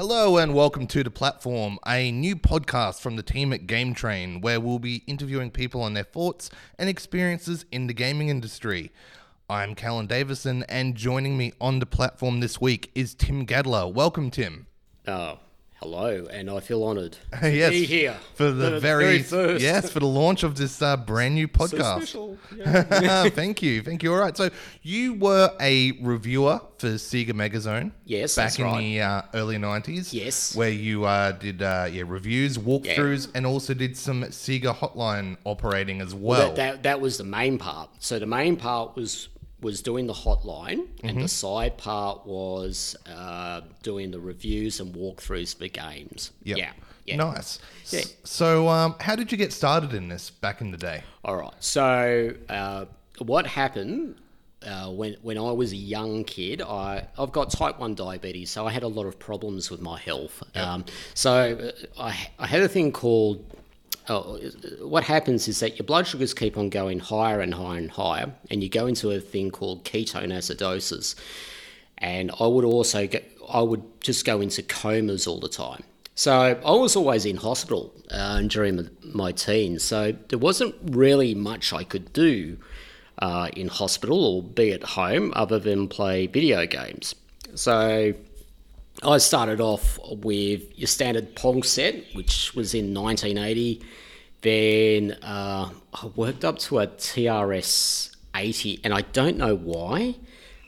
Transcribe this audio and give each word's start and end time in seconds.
Hello 0.00 0.38
and 0.38 0.54
welcome 0.54 0.86
to 0.86 1.04
The 1.04 1.10
Platform, 1.10 1.78
a 1.86 2.10
new 2.10 2.34
podcast 2.34 3.02
from 3.02 3.16
the 3.16 3.22
team 3.22 3.52
at 3.52 3.66
Game 3.66 3.92
Train, 3.92 4.40
where 4.40 4.58
we'll 4.58 4.78
be 4.78 5.04
interviewing 5.06 5.50
people 5.50 5.82
on 5.82 5.92
their 5.92 6.04
thoughts 6.04 6.48
and 6.78 6.88
experiences 6.88 7.66
in 7.70 7.86
the 7.86 7.92
gaming 7.92 8.30
industry. 8.30 8.92
I'm 9.50 9.74
Callan 9.74 10.06
Davison, 10.06 10.62
and 10.70 10.94
joining 10.94 11.36
me 11.36 11.52
on 11.60 11.80
the 11.80 11.84
platform 11.84 12.40
this 12.40 12.58
week 12.58 12.90
is 12.94 13.14
Tim 13.14 13.44
Gadler. 13.44 13.88
Welcome, 13.88 14.30
Tim. 14.30 14.68
Oh, 15.06 15.38
hello, 15.80 16.26
and 16.30 16.50
I 16.50 16.60
feel 16.60 16.84
honoured 16.84 17.16
yes, 17.42 17.70
be 17.70 17.86
here 17.86 18.16
for 18.34 18.50
the, 18.50 18.78
very, 18.80 19.22
first. 19.22 19.62
yes 19.62 19.90
for 19.90 20.00
the 20.00 20.06
launch 20.06 20.42
of 20.42 20.54
this 20.56 20.82
uh, 20.82 20.96
brand 20.96 21.34
new 21.34 21.48
podcast. 21.60 21.96
special. 22.02 22.38
Yeah. 22.60 23.28
thank 23.30 23.62
you, 23.62 23.82
thank 23.82 24.02
you. 24.02 24.12
All 24.12 24.20
right, 24.20 24.36
so 24.36 24.50
you 24.82 25.14
were 25.14 25.50
a 25.60 25.92
reviewer 26.02 26.60
for 26.78 26.88
Sega 26.88 27.30
Megazone. 27.30 27.92
Yes, 28.04 28.36
back 28.36 28.58
in 28.58 28.64
right. 28.66 28.78
the 28.78 29.00
uh, 29.00 29.22
early 29.34 29.56
'90s. 29.56 30.12
Yes. 30.12 30.54
where 30.54 30.70
you 30.70 31.04
uh, 31.04 31.32
did 31.32 31.62
uh, 31.62 31.88
yeah 31.90 32.04
reviews, 32.06 32.58
walkthroughs, 32.58 33.28
and 33.34 33.46
also 33.46 33.72
did 33.74 33.96
some 33.96 34.22
Sega 34.24 34.74
Hotline 34.74 35.36
operating 35.44 36.00
as 36.00 36.14
well. 36.14 36.48
that, 36.48 36.56
that 36.56 36.82
that 36.82 37.00
was 37.00 37.16
the 37.16 37.24
main 37.24 37.58
part. 37.58 37.88
So 37.98 38.18
the 38.18 38.26
main 38.26 38.56
part 38.56 38.96
was 38.96 39.28
was 39.62 39.82
doing 39.82 40.06
the 40.06 40.12
hotline, 40.14 40.86
and 41.02 41.12
Mm-hmm. 41.12 41.20
the 41.22 41.28
side 41.28 41.76
part 41.76 42.26
was 42.26 42.96
uh, 43.06 43.60
doing 43.82 44.10
the 44.10 44.20
reviews 44.20 44.80
and 44.80 44.94
walkthroughs 44.94 45.56
for 45.56 45.68
games. 45.68 46.30
Yep. 46.44 46.58
Yeah, 46.58 46.72
yeah. 47.06 47.16
Nice. 47.16 47.58
Yeah. 47.90 48.02
So, 48.24 48.68
um, 48.68 48.94
how 49.00 49.16
did 49.16 49.30
you 49.32 49.38
get 49.38 49.52
started 49.52 49.92
in 49.94 50.08
this 50.08 50.30
back 50.30 50.60
in 50.60 50.70
the 50.70 50.76
day? 50.78 51.02
All 51.24 51.36
right. 51.36 51.52
So 51.60 52.34
uh, 52.48 52.84
what 53.18 53.46
happened 53.46 54.16
uh, 54.66 54.90
when 54.90 55.16
when 55.22 55.36
I 55.38 55.50
was 55.52 55.72
a 55.72 55.76
young 55.76 56.24
kid? 56.24 56.62
I 56.62 57.06
I've 57.18 57.32
got 57.32 57.50
type 57.50 57.78
one 57.78 57.94
diabetes, 57.94 58.50
so 58.50 58.66
I 58.66 58.70
had 58.70 58.82
a 58.82 58.88
lot 58.88 59.06
of 59.06 59.18
problems 59.18 59.70
with 59.70 59.80
my 59.80 59.98
health. 59.98 60.42
Um, 60.54 60.84
so 61.14 61.72
uh, 61.98 62.02
I 62.02 62.28
I 62.38 62.46
had 62.46 62.62
a 62.62 62.68
thing 62.68 62.92
called. 62.92 63.44
Oh, 64.10 64.40
what 64.80 65.04
happens 65.04 65.46
is 65.46 65.60
that 65.60 65.78
your 65.78 65.86
blood 65.86 66.04
sugars 66.04 66.34
keep 66.34 66.58
on 66.58 66.68
going 66.68 66.98
higher 66.98 67.40
and 67.40 67.54
higher 67.54 67.78
and 67.78 67.88
higher, 67.88 68.32
and 68.50 68.60
you 68.60 68.68
go 68.68 68.88
into 68.88 69.12
a 69.12 69.20
thing 69.20 69.52
called 69.52 69.84
ketone 69.84 70.32
acidosis. 70.32 71.14
And 71.98 72.32
I 72.40 72.48
would 72.48 72.64
also 72.64 73.06
get, 73.06 73.30
I 73.48 73.60
would 73.60 73.84
just 74.00 74.24
go 74.24 74.40
into 74.40 74.64
comas 74.64 75.28
all 75.28 75.38
the 75.38 75.48
time. 75.48 75.84
So 76.16 76.32
I 76.32 76.72
was 76.72 76.96
always 76.96 77.24
in 77.24 77.36
hospital 77.36 77.94
uh, 78.10 78.42
during 78.42 78.90
my, 79.04 79.30
teens. 79.30 79.84
So 79.84 80.12
there 80.28 80.40
wasn't 80.40 80.74
really 80.82 81.32
much 81.32 81.72
I 81.72 81.84
could 81.84 82.12
do 82.12 82.58
uh, 83.20 83.50
in 83.54 83.68
hospital 83.68 84.24
or 84.24 84.42
be 84.42 84.72
at 84.72 84.82
home 84.82 85.32
other 85.36 85.60
than 85.60 85.86
play 85.86 86.26
video 86.26 86.66
games. 86.66 87.14
So 87.54 88.14
I 89.02 89.18
started 89.18 89.60
off 89.60 89.98
with 90.10 90.78
your 90.78 90.86
standard 90.86 91.34
Pong 91.34 91.62
set, 91.62 92.04
which 92.12 92.54
was 92.54 92.74
in 92.74 92.92
1980. 92.94 93.82
Then 94.42 95.12
uh, 95.22 95.70
I 95.94 96.06
worked 96.16 96.44
up 96.44 96.58
to 96.60 96.80
a 96.80 96.86
TRS 96.86 98.14
80, 98.34 98.80
and 98.84 98.92
I 98.94 99.02
don't 99.02 99.36
know 99.36 99.56
why. 99.56 100.16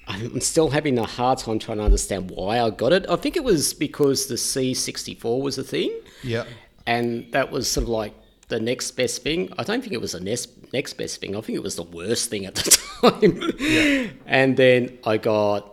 I'm 0.09 0.41
still 0.41 0.71
having 0.71 0.99
a 0.99 1.05
hard 1.07 1.39
time 1.39 1.59
trying 1.59 1.79
to 1.79 1.85
understand 1.85 2.31
why 2.31 2.61
I 2.61 2.71
got 2.71 2.93
it. 2.93 3.07
I 3.09 3.17
think 3.17 3.37
it 3.37 3.45
was 3.45 3.73
because 3.75 4.27
the 4.27 4.35
C64 4.35 5.41
was 5.41 5.59
a 5.59 5.63
thing, 5.63 5.93
Yeah. 6.23 6.45
and 6.87 7.31
that 7.33 7.51
was 7.51 7.69
sort 7.71 7.85
of 7.85 7.89
like 7.91 8.15
the 8.49 8.59
next 8.61 8.91
best 8.93 9.23
thing. 9.23 9.53
I 9.59 9.63
don't 9.63 9.81
think 9.81 9.93
it 9.93 10.01
was 10.01 10.13
the 10.13 10.21
next 10.21 10.51
next 10.73 10.95
best 10.95 11.21
thing. 11.21 11.37
I 11.37 11.41
think 11.43 11.57
it 11.57 11.63
was 11.63 11.77
the 11.77 11.83
worst 11.85 12.31
thing 12.31 12.47
at 12.47 12.55
the 12.57 12.71
time. 14.11 14.19
And 14.27 14.57
then 14.57 14.99
I 15.05 15.19
got 15.19 15.72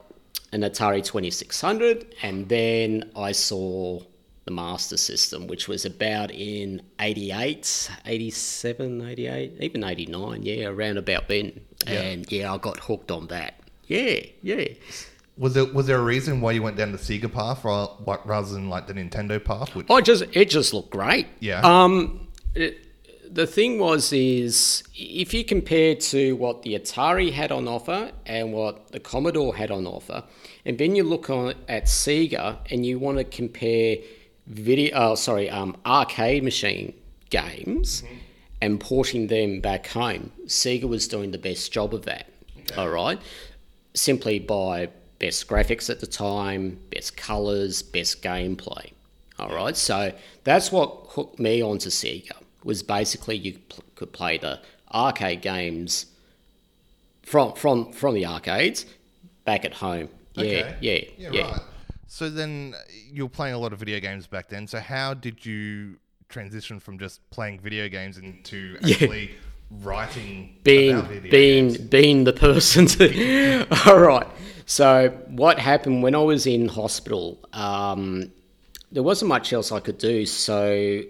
an 0.52 0.62
Atari 0.62 1.04
2600, 1.04 2.16
and 2.22 2.50
then 2.50 3.12
I 3.16 3.32
saw 3.32 4.02
the 4.46 4.52
Master 4.52 4.98
System, 4.98 5.48
which 5.48 5.68
was 5.68 5.86
about 5.86 6.32
in 6.32 6.82
88, 7.00 7.92
87, 8.06 9.08
88, 9.08 9.54
even 9.60 9.84
89, 9.84 10.44
yeah, 10.44 10.66
around 10.66 10.98
about 10.98 11.28
then. 11.28 11.62
And 11.86 12.30
yeah, 12.32 12.52
I 12.52 12.58
got 12.58 12.80
hooked 12.80 13.12
on 13.12 13.28
that. 13.28 13.60
Yeah, 13.86 14.22
yeah. 14.42 14.66
Was 15.38 15.54
there 15.54 15.66
was 15.66 15.88
there 15.88 15.98
a 15.98 16.04
reason 16.04 16.42
why 16.42 16.52
you 16.52 16.62
went 16.62 16.76
down 16.76 16.92
the 16.92 16.98
Sega 16.98 17.32
path 17.32 17.64
rather 17.64 18.54
than 18.54 18.70
like 18.70 18.88
the 18.88 18.94
Nintendo 18.94 19.44
path? 19.44 19.74
Which, 19.74 19.90
I 19.90 20.02
just 20.02 20.24
it 20.34 20.50
just 20.50 20.74
looked 20.74 20.90
great. 20.90 21.28
Yeah. 21.40 21.62
Um, 21.62 22.28
it, 22.56 22.78
the 23.32 23.46
thing 23.46 23.80
was 23.80 24.12
is 24.12 24.84
if 24.96 25.34
you 25.34 25.44
compare 25.46 25.96
to 25.96 26.36
what 26.36 26.64
the 26.64 26.74
Atari 26.74 27.32
had 27.32 27.52
on 27.52 27.68
offer 27.68 28.12
and 28.26 28.54
what 28.54 28.92
the 28.92 29.00
Commodore 29.00 29.56
had 29.56 29.72
on 29.72 29.86
offer, 29.86 30.24
and 30.66 30.78
then 30.78 30.96
you 30.96 31.04
look 31.04 31.30
on 31.30 31.54
at 31.68 31.86
Sega 31.86 32.58
and 32.72 32.86
you 32.86 32.98
want 32.98 33.18
to 33.18 33.24
compare 33.24 33.98
video, 34.48 34.96
oh, 34.96 35.16
sorry, 35.16 35.50
um, 35.50 35.78
arcade 35.86 36.44
machine 36.44 36.94
games 37.30 38.04
and 38.62 38.80
porting 38.80 39.28
them 39.28 39.62
back 39.62 39.88
home, 39.88 40.32
Sega 40.46 40.86
was 40.86 41.08
doing 41.08 41.32
the 41.32 41.38
best 41.38 41.72
job 41.72 41.94
of 41.94 42.06
that. 42.06 42.28
All 42.78 42.90
right, 42.90 43.20
simply 43.94 44.40
by 44.40 44.90
best 45.20 45.48
graphics 45.48 45.90
at 45.90 46.00
the 46.00 46.08
time, 46.08 46.80
best 46.92 47.16
colors, 47.16 47.84
best 47.84 48.22
gameplay. 48.22 48.92
All 49.38 49.50
right, 49.50 49.78
so 49.78 50.14
that's 50.44 50.72
what 50.72 51.06
hooked 51.10 51.40
me 51.40 51.62
onto 51.62 51.90
Sega. 51.90 52.34
Was 52.70 52.84
basically 52.84 53.36
you 53.46 53.54
pl- 53.70 53.84
could 53.98 54.12
play 54.20 54.38
the 54.38 54.60
arcade 54.94 55.42
games 55.42 56.06
from 57.24 57.54
from 57.54 57.92
from 57.94 58.14
the 58.16 58.26
arcades 58.26 58.86
back 59.46 59.66
at 59.66 59.74
home. 59.74 60.10
Yeah, 60.36 60.44
Okay. 60.44 60.76
yeah, 60.82 61.00
yeah, 61.18 61.30
yeah. 61.32 61.52
right. 61.52 61.62
So 62.08 62.30
then 62.30 62.76
you 63.12 63.24
were 63.26 63.30
playing 63.40 63.56
a 63.56 63.58
lot 63.60 63.72
of 63.74 63.80
video 63.80 64.00
games 64.00 64.28
back 64.28 64.50
then. 64.50 64.68
So 64.68 64.80
how 64.80 65.14
did 65.14 65.46
you 65.46 65.96
transition 66.30 66.80
from 66.80 66.98
just 67.00 67.28
playing 67.32 67.60
video 67.60 67.90
games 67.90 68.18
into 68.18 68.78
actually 68.84 69.32
writing 69.82 70.56
being 70.64 70.96
about 70.98 71.10
video 71.12 71.32
being 71.32 71.68
games? 71.70 71.78
being 71.98 72.24
the 72.24 72.34
person 72.34 72.86
to 72.86 73.66
all 73.88 74.00
right 74.00 74.28
so 74.66 75.10
what 75.28 75.60
happened 75.60 76.02
when 76.04 76.14
i 76.16 76.24
was 76.34 76.46
in 76.48 76.68
hospital 76.68 77.38
um, 77.54 78.32
there 78.92 79.04
wasn't 79.04 79.30
much 79.30 79.54
else 79.54 79.72
i 79.72 79.80
could 79.80 79.98
do 80.00 80.26
so 80.26 81.02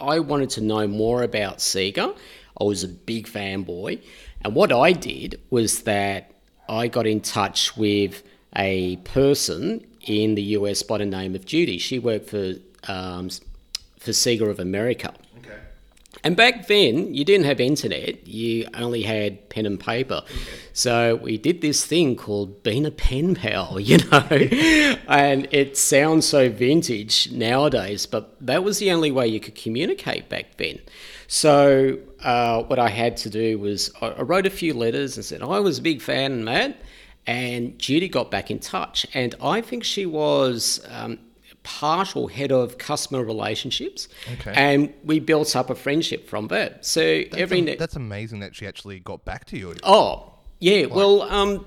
i 0.00 0.18
wanted 0.18 0.50
to 0.50 0.60
know 0.60 0.86
more 0.86 1.22
about 1.22 1.58
sega. 1.58 2.16
I 2.60 2.64
was 2.64 2.84
a 2.84 2.88
big 2.88 3.26
fanboy. 3.26 4.00
And 4.42 4.54
what 4.54 4.72
i 4.72 4.92
did 4.92 5.40
was 5.50 5.82
that 5.82 6.30
i 6.68 6.88
got 6.88 7.06
in 7.06 7.20
touch 7.20 7.76
with 7.76 8.22
a 8.56 8.96
person 8.96 9.84
in 10.02 10.34
the 10.34 10.42
us 10.42 10.82
by 10.82 10.98
the 10.98 11.06
name 11.06 11.34
of 11.34 11.44
judy. 11.46 11.78
She 11.78 11.98
worked 11.98 12.28
for 12.30 12.54
um, 12.86 13.30
for 13.98 14.10
sega 14.12 14.48
of 14.48 14.60
america. 14.60 15.12
And 16.24 16.36
back 16.36 16.68
then, 16.68 17.14
you 17.14 17.22
didn't 17.22 17.44
have 17.44 17.60
internet, 17.60 18.26
you 18.26 18.66
only 18.74 19.02
had 19.02 19.50
pen 19.50 19.66
and 19.66 19.78
paper. 19.78 20.22
So 20.72 21.16
we 21.16 21.36
did 21.36 21.60
this 21.60 21.84
thing 21.84 22.16
called 22.16 22.62
being 22.62 22.86
a 22.86 22.90
pen 22.90 23.34
pal, 23.34 23.78
you 23.88 23.98
know? 23.98 24.26
and 25.06 25.46
it 25.52 25.76
sounds 25.76 26.26
so 26.26 26.48
vintage 26.48 27.30
nowadays, 27.30 28.06
but 28.06 28.34
that 28.40 28.64
was 28.64 28.78
the 28.78 28.90
only 28.90 29.10
way 29.12 29.28
you 29.28 29.38
could 29.38 29.54
communicate 29.54 30.30
back 30.30 30.56
then. 30.56 30.80
So 31.26 31.98
uh, 32.22 32.62
what 32.62 32.78
I 32.78 32.88
had 32.88 33.18
to 33.18 33.30
do 33.30 33.58
was 33.58 33.92
I 34.00 34.22
wrote 34.22 34.46
a 34.46 34.50
few 34.50 34.72
letters 34.72 35.16
and 35.16 35.24
said, 35.24 35.42
I 35.42 35.58
was 35.60 35.78
a 35.78 35.82
big 35.82 36.00
fan, 36.00 36.42
Matt. 36.42 36.78
And 37.26 37.78
Judy 37.78 38.08
got 38.08 38.30
back 38.30 38.50
in 38.50 38.58
touch. 38.58 39.06
And 39.14 39.34
I 39.42 39.60
think 39.60 39.84
she 39.84 40.06
was. 40.06 40.84
Um, 40.90 41.18
partial 41.64 42.28
head 42.28 42.52
of 42.52 42.78
customer 42.78 43.24
relationships 43.24 44.06
Okay. 44.34 44.52
and 44.54 44.92
we 45.02 45.18
built 45.18 45.56
up 45.56 45.70
a 45.70 45.74
friendship 45.74 46.28
from 46.28 46.48
that. 46.48 46.84
So 46.86 47.00
That's, 47.00 47.36
every 47.36 47.60
ne- 47.62 47.76
that's 47.76 47.96
amazing 47.96 48.38
that 48.40 48.54
she 48.54 48.66
actually 48.66 49.00
got 49.00 49.24
back 49.24 49.46
to 49.46 49.58
you. 49.58 49.74
oh 49.82 50.32
yeah, 50.60 50.86
well 50.86 51.22
um, 51.22 51.66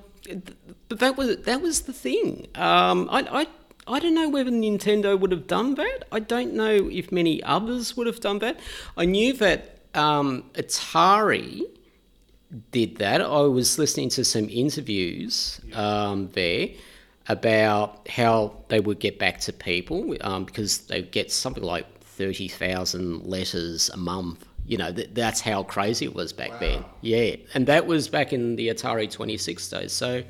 but 0.90 1.00
that 1.00 1.18
was 1.18 1.38
that 1.50 1.62
was 1.62 1.82
the 1.82 1.94
thing. 1.94 2.48
Um, 2.56 3.10
I 3.12 3.42
I. 3.42 3.48
I 3.90 4.00
don't 4.00 4.16
know 4.16 4.28
whether 4.28 4.52
Nintendo 4.52 5.18
would 5.18 5.32
have 5.32 5.48
done 5.48 5.76
that. 5.76 6.04
I 6.12 6.20
don't 6.20 6.52
know 6.54 6.76
if 6.92 7.10
many 7.10 7.42
others 7.44 7.96
would 7.96 8.06
have 8.06 8.20
done 8.20 8.40
that. 8.40 8.60
I 8.98 9.06
knew 9.06 9.32
that 9.36 9.78
um, 9.96 10.44
Atari 10.56 11.62
did 12.72 12.98
that. 12.98 13.22
I 13.22 13.42
was 13.44 13.80
listening 13.80 14.10
to 14.10 14.26
some 14.26 14.50
interviews 14.50 15.62
um, 15.74 16.28
there 16.34 16.70
about 17.30 18.08
how 18.08 18.56
they 18.70 18.80
would 18.80 19.00
get 19.00 19.20
back 19.20 19.40
to 19.42 19.54
people 19.54 20.16
um, 20.22 20.46
because 20.46 20.80
they 20.88 21.02
get 21.02 21.32
something 21.32 21.64
like 21.64 21.86
30,000 22.02 23.26
letters 23.26 23.90
a 23.90 23.98
month. 23.98 24.46
You 24.66 24.78
know, 24.78 24.92
th- 24.92 25.10
that's 25.14 25.42
how 25.42 25.64
crazy 25.64 26.06
it 26.06 26.14
was 26.14 26.34
back 26.34 26.60
then. 26.60 26.84
Yeah. 27.02 27.36
And 27.54 27.68
that 27.68 27.86
was 27.88 28.08
back 28.10 28.34
in 28.34 28.56
the 28.58 28.68
Atari 28.70 29.10
26 29.10 29.70
days. 29.70 29.92
So, 29.94 30.24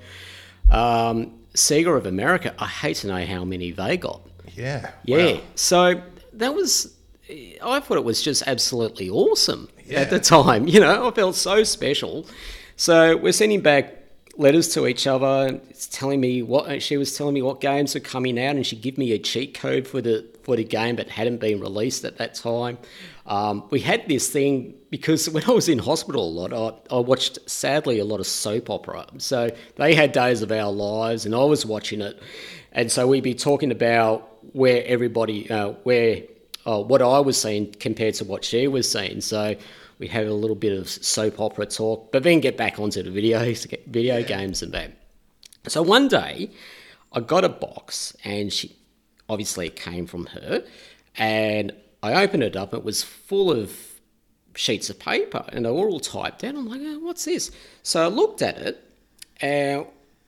um, 0.69 1.33
Sega 1.53 1.97
of 1.97 2.05
America, 2.05 2.53
I 2.59 2.67
hate 2.67 2.97
to 2.97 3.07
know 3.07 3.25
how 3.25 3.43
many 3.43 3.71
they 3.71 3.97
got. 3.97 4.21
Yeah. 4.55 4.91
Yeah. 5.05 5.33
Wow. 5.33 5.41
So 5.55 6.01
that 6.33 6.53
was, 6.53 6.93
I 7.29 7.79
thought 7.79 7.97
it 7.97 8.03
was 8.03 8.21
just 8.21 8.43
absolutely 8.47 9.09
awesome 9.09 9.69
Yeah. 9.85 10.01
at 10.01 10.09
the 10.09 10.19
time. 10.19 10.67
You 10.73 10.79
know, 10.81 11.07
I 11.07 11.11
felt 11.11 11.35
so 11.35 11.63
special. 11.63 12.27
So 12.75 13.17
we're 13.17 13.31
sending 13.33 13.61
back 13.61 13.96
letters 14.37 14.69
to 14.69 14.87
each 14.87 15.07
other. 15.07 15.59
It's 15.69 15.87
telling 15.87 16.21
me 16.21 16.41
what 16.41 16.81
she 16.81 16.97
was 16.97 17.15
telling 17.17 17.33
me 17.33 17.41
what 17.41 17.59
games 17.59 17.93
were 17.93 17.99
coming 17.99 18.39
out, 18.39 18.55
and 18.55 18.65
she'd 18.65 18.81
give 18.81 18.97
me 18.97 19.11
a 19.11 19.19
cheat 19.19 19.53
code 19.53 19.87
for 19.87 20.01
the 20.01 20.25
for 20.43 20.55
the 20.55 20.63
game 20.63 20.95
that 20.95 21.09
hadn't 21.09 21.37
been 21.37 21.59
released 21.59 22.05
at 22.05 22.17
that 22.17 22.35
time. 22.35 22.77
Um, 23.25 23.65
we 23.69 23.81
had 23.81 24.07
this 24.07 24.29
thing 24.29 24.75
because 24.89 25.29
when 25.29 25.43
I 25.43 25.51
was 25.51 25.67
in 25.67 25.79
hospital 25.79 26.23
a 26.23 26.33
lot, 26.47 26.53
I, 26.53 26.95
I, 26.95 26.99
watched 26.99 27.37
sadly 27.49 27.99
a 27.99 28.05
lot 28.05 28.21
of 28.21 28.27
soap 28.27 28.69
opera. 28.69 29.05
So 29.17 29.49
they 29.75 29.93
had 29.93 30.13
Days 30.13 30.41
of 30.41 30.51
Our 30.51 30.71
Lives, 30.71 31.25
and 31.25 31.35
I 31.35 31.43
was 31.43 31.65
watching 31.65 31.99
it, 31.99 32.21
and 32.71 32.91
so 32.91 33.07
we'd 33.07 33.23
be 33.23 33.33
talking 33.33 33.71
about 33.71 34.37
where 34.53 34.83
everybody, 34.85 35.49
uh, 35.49 35.71
where 35.83 36.23
uh, 36.65 36.81
what 36.81 37.01
I 37.01 37.19
was 37.19 37.39
seeing 37.41 37.73
compared 37.73 38.13
to 38.15 38.25
what 38.25 38.45
she 38.45 38.67
was 38.67 38.89
seeing. 38.89 39.19
So 39.19 39.55
we 39.99 40.07
have 40.07 40.27
a 40.27 40.33
little 40.33 40.55
bit 40.55 40.77
of 40.77 40.89
soap 40.89 41.39
opera 41.39 41.65
talk, 41.65 42.11
but 42.11 42.23
then 42.23 42.39
get 42.39 42.57
back 42.57 42.79
onto 42.79 43.01
the 43.01 43.09
videos, 43.09 43.73
video 43.87 44.23
games 44.23 44.61
and 44.61 44.71
that. 44.73 44.91
So 45.67 45.81
one 45.81 46.07
day, 46.07 46.51
I 47.11 47.19
got 47.19 47.43
a 47.43 47.49
box, 47.49 48.15
and 48.23 48.51
she 48.53 48.75
obviously 49.29 49.67
it 49.67 49.75
came 49.75 50.05
from 50.05 50.27
her, 50.27 50.63
and 51.15 51.73
I 52.03 52.23
opened 52.23 52.43
it 52.43 52.55
up. 52.55 52.73
It 52.73 52.83
was 52.83 53.03
full 53.03 53.51
of 53.51 53.75
sheets 54.55 54.89
of 54.89 54.99
paper, 54.99 55.45
and 55.49 55.65
they 55.65 55.71
were 55.71 55.89
all 55.89 55.99
typed 55.99 56.43
out. 56.43 56.55
I'm 56.55 56.67
like, 56.67 56.81
oh, 56.83 56.99
what's 56.99 57.25
this? 57.25 57.51
So 57.83 58.03
I 58.03 58.07
looked 58.07 58.41
at 58.41 58.57
it, 58.57 58.83
and 59.41 59.85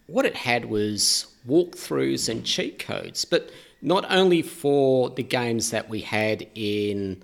what 0.08 0.26
it 0.26 0.36
had 0.36 0.66
was 0.66 1.28
walkthroughs 1.48 2.28
and 2.28 2.46
cheat 2.46 2.80
codes, 2.80 3.24
but 3.26 3.52
not 3.82 4.06
only 4.10 4.42
for 4.42 5.10
the 5.12 5.24
games 5.24 5.72
that 5.72 5.90
we 5.90 6.02
had 6.02 6.48
in 6.56 7.24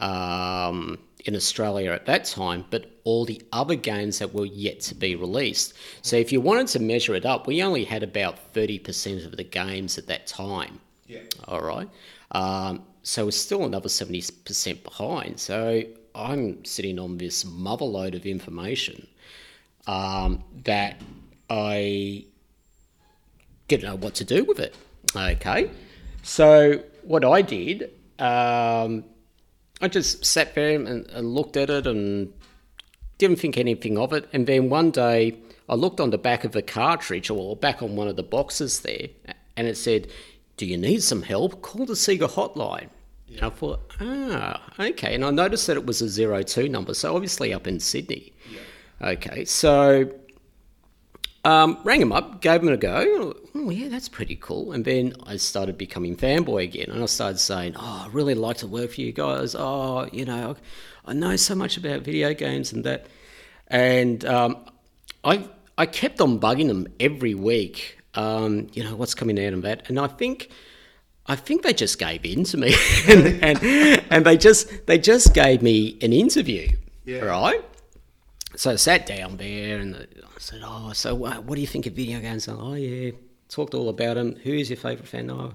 um, 0.00 0.98
in 1.26 1.34
Australia 1.34 1.92
at 1.92 2.06
that 2.06 2.24
time, 2.24 2.64
but 2.70 2.90
all 3.04 3.24
the 3.24 3.42
other 3.52 3.74
games 3.74 4.18
that 4.18 4.32
were 4.32 4.46
yet 4.46 4.80
to 4.80 4.94
be 4.94 5.16
released. 5.16 5.74
So 6.02 6.16
if 6.16 6.32
you 6.32 6.40
wanted 6.40 6.68
to 6.68 6.80
measure 6.80 7.14
it 7.14 7.26
up, 7.26 7.46
we 7.46 7.62
only 7.62 7.84
had 7.84 8.02
about 8.02 8.52
30% 8.52 9.26
of 9.26 9.36
the 9.36 9.44
games 9.44 9.98
at 9.98 10.06
that 10.06 10.26
time. 10.26 10.80
Yeah. 11.06 11.20
All 11.46 11.60
right. 11.60 11.88
Um, 12.32 12.82
so 13.02 13.24
we're 13.24 13.30
still 13.30 13.64
another 13.64 13.88
70% 13.88 14.82
behind. 14.82 15.38
So 15.38 15.82
I'm 16.14 16.64
sitting 16.64 16.98
on 16.98 17.18
this 17.18 17.44
mother 17.44 17.84
load 17.84 18.14
of 18.14 18.26
information 18.26 19.06
um, 19.86 20.42
that 20.64 21.00
I 21.48 22.24
didn't 23.68 23.84
know 23.84 23.96
what 23.96 24.14
to 24.16 24.24
do 24.24 24.44
with 24.44 24.58
it. 24.58 24.74
Okay. 25.14 25.70
So 26.22 26.82
what 27.02 27.24
I 27.24 27.42
did, 27.42 27.90
um, 28.18 29.04
I 29.80 29.88
just 29.88 30.24
sat 30.24 30.54
there 30.54 30.74
and, 30.74 31.06
and 31.10 31.34
looked 31.34 31.56
at 31.56 31.70
it 31.70 31.86
and 31.86 32.32
didn't 33.18 33.38
think 33.38 33.58
anything 33.58 33.98
of 33.98 34.12
it. 34.12 34.28
And 34.32 34.46
then 34.46 34.70
one 34.70 34.90
day 34.90 35.38
I 35.68 35.74
looked 35.74 36.00
on 36.00 36.10
the 36.10 36.18
back 36.18 36.44
of 36.44 36.52
the 36.52 36.62
cartridge 36.62 37.30
or 37.30 37.56
back 37.56 37.82
on 37.82 37.96
one 37.96 38.08
of 38.08 38.16
the 38.16 38.22
boxes 38.22 38.80
there 38.80 39.08
and 39.56 39.66
it 39.66 39.76
said, 39.76 40.08
Do 40.56 40.66
you 40.66 40.76
need 40.76 41.02
some 41.02 41.22
help? 41.22 41.62
Call 41.62 41.86
the 41.86 41.94
Sega 41.94 42.28
hotline. 42.28 42.88
Yeah. 43.28 43.48
I 43.48 43.50
thought, 43.50 43.92
ah, 44.00 44.62
okay. 44.78 45.14
And 45.14 45.24
I 45.24 45.30
noticed 45.30 45.66
that 45.66 45.76
it 45.76 45.84
was 45.84 46.00
a 46.00 46.44
02 46.44 46.68
number, 46.68 46.94
so 46.94 47.14
obviously 47.14 47.52
up 47.52 47.66
in 47.66 47.80
Sydney. 47.80 48.32
Yeah. 48.50 49.08
Okay, 49.08 49.44
so 49.44 50.10
um, 51.46 51.78
rang 51.84 52.02
him 52.02 52.10
up, 52.10 52.40
gave 52.40 52.60
him 52.60 52.68
a 52.70 52.76
go. 52.76 53.32
Oh, 53.54 53.70
yeah, 53.70 53.88
that's 53.88 54.08
pretty 54.08 54.34
cool. 54.34 54.72
And 54.72 54.84
then 54.84 55.14
I 55.26 55.36
started 55.36 55.78
becoming 55.78 56.16
fanboy 56.16 56.64
again. 56.64 56.90
And 56.90 57.00
I 57.00 57.06
started 57.06 57.38
saying, 57.38 57.76
oh, 57.78 58.04
I 58.04 58.08
really 58.10 58.34
like 58.34 58.56
to 58.58 58.66
work 58.66 58.90
for 58.90 59.00
you 59.00 59.12
guys. 59.12 59.54
Oh, 59.56 60.08
you 60.12 60.24
know, 60.24 60.56
I 61.04 61.12
know 61.12 61.36
so 61.36 61.54
much 61.54 61.76
about 61.76 62.00
video 62.00 62.34
games 62.34 62.72
and 62.72 62.82
that. 62.82 63.06
And 63.68 64.24
um, 64.24 64.56
I, 65.22 65.48
I 65.78 65.86
kept 65.86 66.20
on 66.20 66.40
bugging 66.40 66.66
them 66.66 66.88
every 66.98 67.34
week, 67.34 68.00
um, 68.14 68.66
you 68.72 68.82
know, 68.82 68.96
what's 68.96 69.14
coming 69.14 69.38
out 69.38 69.52
of 69.52 69.62
that. 69.62 69.88
And 69.88 70.00
I 70.00 70.08
think. 70.08 70.50
I 71.28 71.34
think 71.34 71.64
they 71.64 71.72
just 71.72 71.98
gave 71.98 72.24
in 72.24 72.44
to 72.44 72.56
me, 72.56 72.72
and, 73.08 73.42
and, 73.42 74.04
and 74.12 74.24
they 74.24 74.36
just 74.36 74.86
they 74.86 74.96
just 74.96 75.34
gave 75.34 75.60
me 75.60 75.98
an 76.00 76.12
interview, 76.12 76.68
yeah. 77.04 77.18
right? 77.18 77.64
So 78.56 78.70
I 78.70 78.76
sat 78.76 79.04
down 79.04 79.36
there 79.36 79.78
and 79.78 79.94
I 79.94 80.38
said, 80.38 80.62
"Oh, 80.64 80.92
so 80.94 81.14
what, 81.14 81.44
what 81.44 81.56
do 81.56 81.60
you 81.60 81.66
think 81.66 81.84
of 81.86 81.92
video 81.92 82.20
games?" 82.20 82.48
And, 82.48 82.58
oh 82.58 82.72
yeah, 82.72 83.10
talked 83.50 83.74
all 83.74 83.90
about 83.90 84.14
them. 84.14 84.36
Who's 84.36 84.70
your 84.70 84.78
favourite 84.78 85.06
fan? 85.06 85.30
Oh, 85.30 85.52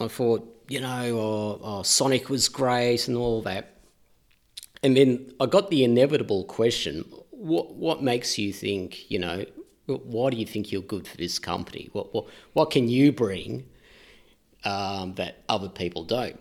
I 0.00 0.08
thought, 0.08 0.64
you 0.68 0.80
know, 0.80 1.18
oh, 1.18 1.60
oh, 1.62 1.82
Sonic 1.82 2.30
was 2.30 2.48
great 2.48 3.08
and 3.08 3.16
all 3.16 3.42
that. 3.42 3.76
And 4.82 4.96
then 4.96 5.32
I 5.38 5.44
got 5.44 5.70
the 5.70 5.84
inevitable 5.84 6.44
question: 6.44 7.04
What 7.30 7.74
what 7.74 8.02
makes 8.02 8.38
you 8.38 8.54
think? 8.54 9.10
You 9.10 9.18
know, 9.18 9.44
why 9.86 10.30
do 10.30 10.38
you 10.38 10.46
think 10.46 10.72
you're 10.72 10.80
good 10.80 11.06
for 11.06 11.18
this 11.18 11.38
company? 11.38 11.90
What 11.92 12.14
what 12.14 12.26
what 12.54 12.70
can 12.70 12.88
you 12.88 13.12
bring 13.12 13.66
um, 14.64 15.12
that 15.16 15.42
other 15.50 15.68
people 15.68 16.04
don't? 16.04 16.40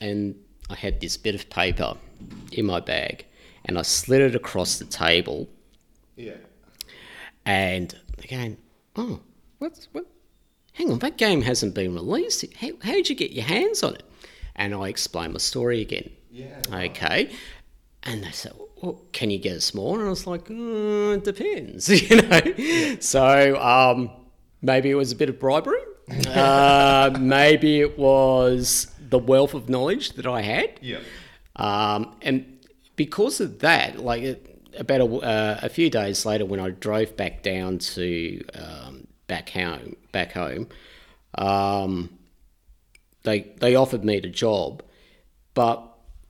And 0.00 0.36
I 0.70 0.74
had 0.74 1.00
this 1.00 1.18
bit 1.18 1.34
of 1.34 1.50
paper 1.50 1.98
in 2.52 2.64
my 2.64 2.80
bag 2.80 3.26
and 3.64 3.78
I 3.78 3.82
slid 3.82 4.20
it 4.20 4.34
across 4.34 4.78
the 4.78 4.84
table. 4.84 5.48
Yeah. 6.16 6.36
And 7.44 7.94
again, 8.22 8.58
oh, 8.96 9.20
what's 9.58 9.88
what? 9.92 10.06
Hang 10.74 10.90
on, 10.90 10.98
that 11.00 11.18
game 11.18 11.42
hasn't 11.42 11.74
been 11.74 11.94
released. 11.94 12.44
How, 12.54 12.70
how'd 12.82 13.08
you 13.08 13.14
get 13.14 13.32
your 13.32 13.44
hands 13.44 13.82
on 13.82 13.94
it? 13.94 14.02
And 14.56 14.74
I 14.74 14.88
explained 14.88 15.32
my 15.32 15.38
story 15.38 15.80
again. 15.80 16.10
Yeah. 16.30 16.60
Okay. 16.72 17.30
And 18.04 18.22
they 18.24 18.30
said, 18.30 18.52
well, 18.80 19.02
can 19.12 19.30
you 19.30 19.38
get 19.38 19.56
us 19.56 19.74
more? 19.74 19.98
And 19.98 20.06
I 20.06 20.10
was 20.10 20.26
like, 20.26 20.46
mm, 20.46 21.16
it 21.16 21.24
depends, 21.24 21.88
you 22.10 22.22
know. 22.22 22.40
Yeah. 22.56 22.96
So 23.00 23.60
um, 23.60 24.10
maybe 24.62 24.90
it 24.90 24.94
was 24.94 25.12
a 25.12 25.16
bit 25.16 25.28
of 25.28 25.38
bribery. 25.38 25.80
uh, 26.28 27.16
maybe 27.20 27.80
it 27.80 27.98
was 27.98 28.90
the 28.98 29.18
wealth 29.18 29.54
of 29.54 29.68
knowledge 29.68 30.12
that 30.12 30.26
I 30.26 30.42
had. 30.42 30.78
Yeah. 30.80 31.00
Um, 31.56 32.16
and 32.22 32.59
because 33.00 33.40
of 33.40 33.60
that, 33.60 33.98
like 33.98 34.46
about 34.78 35.00
a, 35.00 35.06
uh, 35.06 35.60
a, 35.62 35.70
few 35.70 35.88
days 35.88 36.26
later, 36.26 36.44
when 36.44 36.60
I 36.60 36.68
drove 36.68 37.16
back 37.16 37.42
down 37.42 37.78
to 37.78 38.44
um, 38.52 39.06
back 39.26 39.48
home, 39.48 39.96
back 40.12 40.32
home, 40.32 40.68
um, 41.36 42.10
they 43.22 43.50
they 43.58 43.74
offered 43.74 44.04
me 44.04 44.20
the 44.20 44.28
job, 44.28 44.82
but 45.54 45.82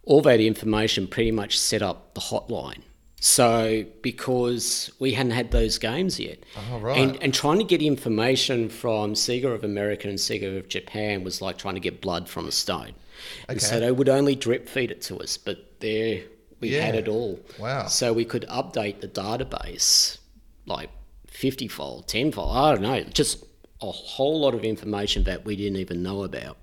all 0.05 0.23
that 0.23 0.39
information 0.39 1.09
pretty 1.09 1.33
much 1.33 1.59
set 1.59 1.83
up 1.83 2.15
the 2.15 2.21
hotline. 2.21 2.83
So 3.21 3.85
because 4.01 4.93
we 5.01 5.15
hadn't 5.15 5.33
had 5.33 5.51
those 5.51 5.77
games 5.77 6.21
yet, 6.21 6.39
oh, 6.57 6.79
right. 6.79 6.97
and 6.97 7.21
and 7.21 7.35
trying 7.35 7.59
to 7.59 7.65
get 7.65 7.83
information 7.83 8.69
from 8.69 9.15
Sega 9.15 9.53
of 9.53 9.65
America 9.65 10.09
and 10.09 10.19
Sega 10.19 10.57
of 10.57 10.69
Japan 10.69 11.25
was 11.25 11.43
like 11.43 11.59
trying 11.59 11.75
to 11.75 11.81
get 11.81 12.01
blood 12.01 12.29
from 12.29 12.47
a 12.47 12.53
stone. 12.53 12.95
Okay. 13.43 13.49
And 13.49 13.61
so 13.61 13.81
they 13.81 13.91
would 13.91 14.09
only 14.09 14.37
drip 14.37 14.69
feed 14.69 14.93
it 14.93 15.03
to 15.03 15.19
us, 15.19 15.37
but 15.37 15.81
they're 15.81 16.23
we 16.61 16.71
yeah. 16.71 16.85
had 16.85 16.95
it 16.95 17.09
all. 17.09 17.41
Wow. 17.59 17.87
So 17.87 18.13
we 18.13 18.25
could 18.25 18.47
update 18.49 19.01
the 19.01 19.09
database 19.09 20.19
like 20.67 20.91
50 21.29 21.69
fold, 21.69 22.09
10 22.09 22.33
fold, 22.33 22.57
I 22.57 22.73
don't 22.73 22.83
know, 22.83 23.03
just 23.05 23.45
a 23.81 23.91
whole 23.91 24.41
lot 24.41 24.55
of 24.55 24.65
information 24.65 25.25
that 25.25 25.45
we 25.45 25.57
didn't 25.57 25.79
even 25.79 26.03
know 26.03 26.23
about. 26.23 26.59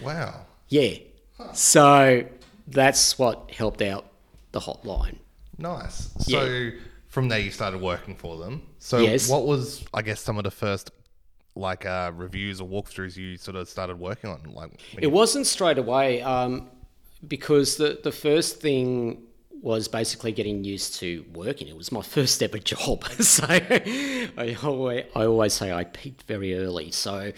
Wow. 0.00 0.46
Yeah. 0.68 0.94
Huh. 1.36 1.52
So 1.52 2.24
that's 2.66 3.18
what 3.18 3.50
helped 3.50 3.82
out 3.82 4.06
the 4.52 4.60
hotline. 4.60 5.18
Nice. 5.58 6.10
So 6.18 6.44
yeah. 6.44 6.70
from 7.08 7.28
there 7.28 7.38
you 7.38 7.50
started 7.50 7.80
working 7.80 8.16
for 8.16 8.38
them. 8.38 8.62
So 8.78 8.98
yes. 8.98 9.28
what 9.28 9.46
was 9.46 9.84
I 9.92 10.02
guess 10.02 10.20
some 10.20 10.38
of 10.38 10.44
the 10.44 10.50
first 10.50 10.90
like 11.54 11.84
uh, 11.84 12.10
reviews 12.14 12.60
or 12.60 12.68
walkthroughs 12.68 13.16
you 13.16 13.36
sort 13.36 13.56
of 13.56 13.68
started 13.68 13.98
working 13.98 14.30
on? 14.30 14.42
Like 14.52 14.80
it 14.98 15.12
wasn't 15.12 15.46
straight 15.46 15.78
away 15.78 16.22
um, 16.22 16.70
because 17.26 17.76
the 17.76 18.00
the 18.02 18.12
first 18.12 18.60
thing 18.60 19.22
was 19.62 19.86
basically 19.86 20.32
getting 20.32 20.64
used 20.64 20.96
to 20.96 21.24
working. 21.32 21.68
It 21.68 21.76
was 21.76 21.92
my 21.92 22.02
first 22.02 22.42
ever 22.42 22.58
job. 22.58 23.04
so 23.20 23.46
I 23.48 24.56
always, 24.62 25.04
I 25.14 25.24
always 25.24 25.54
say 25.54 25.72
I 25.72 25.84
peaked 25.84 26.24
very 26.24 26.58
early. 26.58 26.90
So 26.90 27.32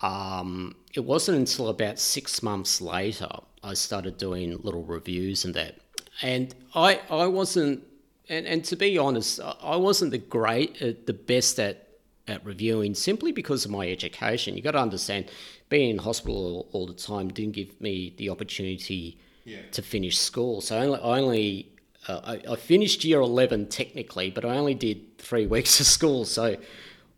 um, 0.00 0.76
it 0.94 1.04
wasn't 1.04 1.38
until 1.38 1.68
about 1.68 1.98
six 1.98 2.42
months 2.42 2.80
later 2.80 3.28
I 3.64 3.74
started 3.74 4.18
doing 4.18 4.56
little 4.62 4.84
reviews 4.84 5.44
and 5.44 5.52
that. 5.54 5.80
And 6.22 6.54
I, 6.76 7.00
I 7.10 7.26
wasn't, 7.26 7.82
and, 8.28 8.46
and 8.46 8.64
to 8.66 8.76
be 8.76 8.96
honest, 8.96 9.40
I 9.60 9.76
wasn't 9.76 10.12
the 10.12 10.18
great, 10.18 10.80
uh, 10.80 10.92
the 11.06 11.12
best 11.12 11.58
at, 11.58 11.88
at 12.28 12.44
reviewing 12.46 12.94
simply 12.94 13.32
because 13.32 13.64
of 13.64 13.72
my 13.72 13.88
education. 13.88 14.56
You 14.56 14.62
got 14.62 14.72
to 14.72 14.78
understand, 14.78 15.26
being 15.70 15.90
in 15.90 15.98
hospital 15.98 16.36
all, 16.36 16.68
all 16.70 16.86
the 16.86 16.94
time 16.94 17.28
didn't 17.28 17.54
give 17.54 17.80
me 17.80 18.14
the 18.16 18.30
opportunity 18.30 19.18
yeah. 19.44 19.60
to 19.72 19.82
finish 19.82 20.18
school. 20.18 20.60
So 20.60 20.76
I 20.76 20.84
only, 20.84 21.00
I, 21.00 21.18
only, 21.18 21.72
uh, 22.08 22.20
I, 22.24 22.52
I, 22.52 22.56
finished 22.56 23.04
year 23.04 23.20
11 23.20 23.68
technically, 23.68 24.30
but 24.30 24.44
I 24.44 24.56
only 24.56 24.74
did 24.74 25.18
three 25.18 25.46
weeks 25.54 25.80
of 25.80 25.86
school. 25.86 26.24
So 26.24 26.56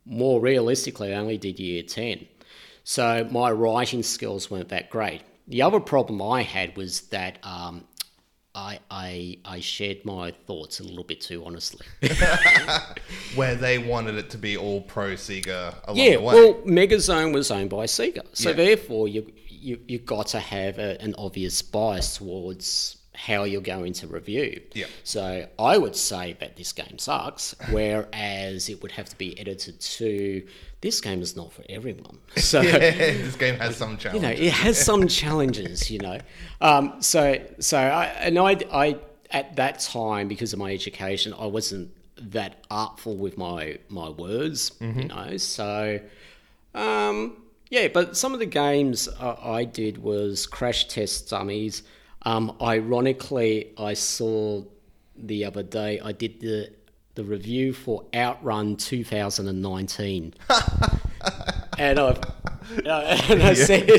more 0.05 0.41
realistically, 0.41 1.15
I 1.15 1.19
only 1.19 1.39
did 1.39 1.59
year 1.59 1.83
10. 1.83 2.27
So 2.85 3.27
my 3.31 3.51
writing 3.51 4.03
skills 4.03 4.51
weren't 4.51 4.69
that 4.69 4.91
great. 4.91 5.23
The 5.49 5.63
other 5.63 5.81
problem 5.81 6.23
I 6.23 6.43
had 6.43 6.77
was 6.77 7.03
that 7.09 7.39
um, 7.45 7.85
I, 8.57 8.79
I 8.91 9.39
I 9.45 9.61
shared 9.61 10.05
my 10.05 10.31
thoughts 10.31 10.81
a 10.81 10.83
little 10.83 11.05
bit 11.05 11.21
too 11.21 11.45
honestly. 11.45 11.87
Where 13.35 13.55
they 13.55 13.79
wanted 13.79 14.15
it 14.17 14.31
to 14.31 14.39
be 14.39 14.57
all 14.57 14.81
pro 14.81 15.13
Sega 15.13 15.75
along 15.85 15.99
yeah, 15.99 16.13
the 16.13 16.23
way. 16.23 16.35
well, 16.35 16.55
Megazone 16.65 17.35
was 17.35 17.51
owned 17.51 17.71
by 17.71 17.85
Sega, 17.85 18.23
so 18.33 18.51
Yeah. 18.51 18.57
therefore 18.57 19.09
you 19.09 19.31
you 19.67 19.81
you 19.89 19.99
got 19.99 20.29
to 20.29 20.39
have 20.39 20.79
a, 20.79 21.01
an 21.03 21.15
obvious 21.19 21.61
bias 21.61 22.17
towards 22.17 22.97
how 23.15 23.45
you're 23.45 23.63
going 23.63 23.95
to 23.95 24.07
review. 24.07 24.61
Yeah. 24.75 24.87
So 25.03 25.49
I 25.59 25.79
would 25.79 25.97
say 25.97 26.37
that 26.39 26.57
this 26.57 26.73
game 26.73 26.99
sucks, 26.99 27.55
whereas 27.71 28.69
it 28.69 28.83
would 28.83 28.93
have 28.93 29.09
to 29.09 29.17
be 29.17 29.39
edited 29.39 29.81
to 29.81 30.47
this 30.83 31.01
game 31.01 31.23
is 31.23 31.35
not 31.35 31.53
for 31.53 31.65
everyone. 31.69 32.19
So 32.37 32.63
this 32.63 33.37
game 33.37 33.59
has 33.59 33.77
some 33.77 33.97
challenges. 33.97 34.23
you 34.23 34.29
know, 34.29 34.47
it 34.47 34.53
has 34.53 34.79
some 34.79 35.09
challenges, 35.23 35.91
you 35.91 35.99
know. 35.99 36.19
Um, 36.61 37.01
so, 37.01 37.41
so 37.59 37.79
I, 37.79 38.05
and 38.21 38.39
I, 38.39 38.59
I, 38.71 38.99
at 39.31 39.57
that 39.57 39.81
time, 39.81 40.29
because 40.29 40.53
of 40.53 40.59
my 40.59 40.73
education, 40.73 41.35
I 41.37 41.47
wasn't 41.47 41.91
that 42.19 42.65
artful 42.71 43.17
with 43.17 43.37
my 43.37 43.79
my 43.89 44.09
words, 44.11 44.73
you 44.81 45.09
know. 45.09 45.37
So, 45.39 46.01
um, 46.75 47.37
yeah, 47.71 47.89
but 47.89 48.17
some 48.17 48.33
of 48.33 48.39
the 48.39 48.47
games 48.47 49.09
I, 49.09 49.37
I 49.43 49.65
did 49.65 49.99
was 49.99 50.47
Crash 50.47 50.87
Test 50.89 51.31
Dummies. 51.31 51.83
Um, 52.23 52.57
ironically, 52.61 53.73
I 53.79 53.95
saw 53.95 54.65
the 55.17 55.45
other 55.45 55.63
day 55.63 56.01
I 56.01 56.13
did 56.13 56.41
the 56.41 56.71
the 57.15 57.25
review 57.25 57.73
for 57.73 58.05
Outrun 58.15 58.77
2019 58.77 60.35
and 61.79 61.99
I've 61.99 62.21
and 62.85 63.43
I 63.43 63.55
said, 63.55 63.91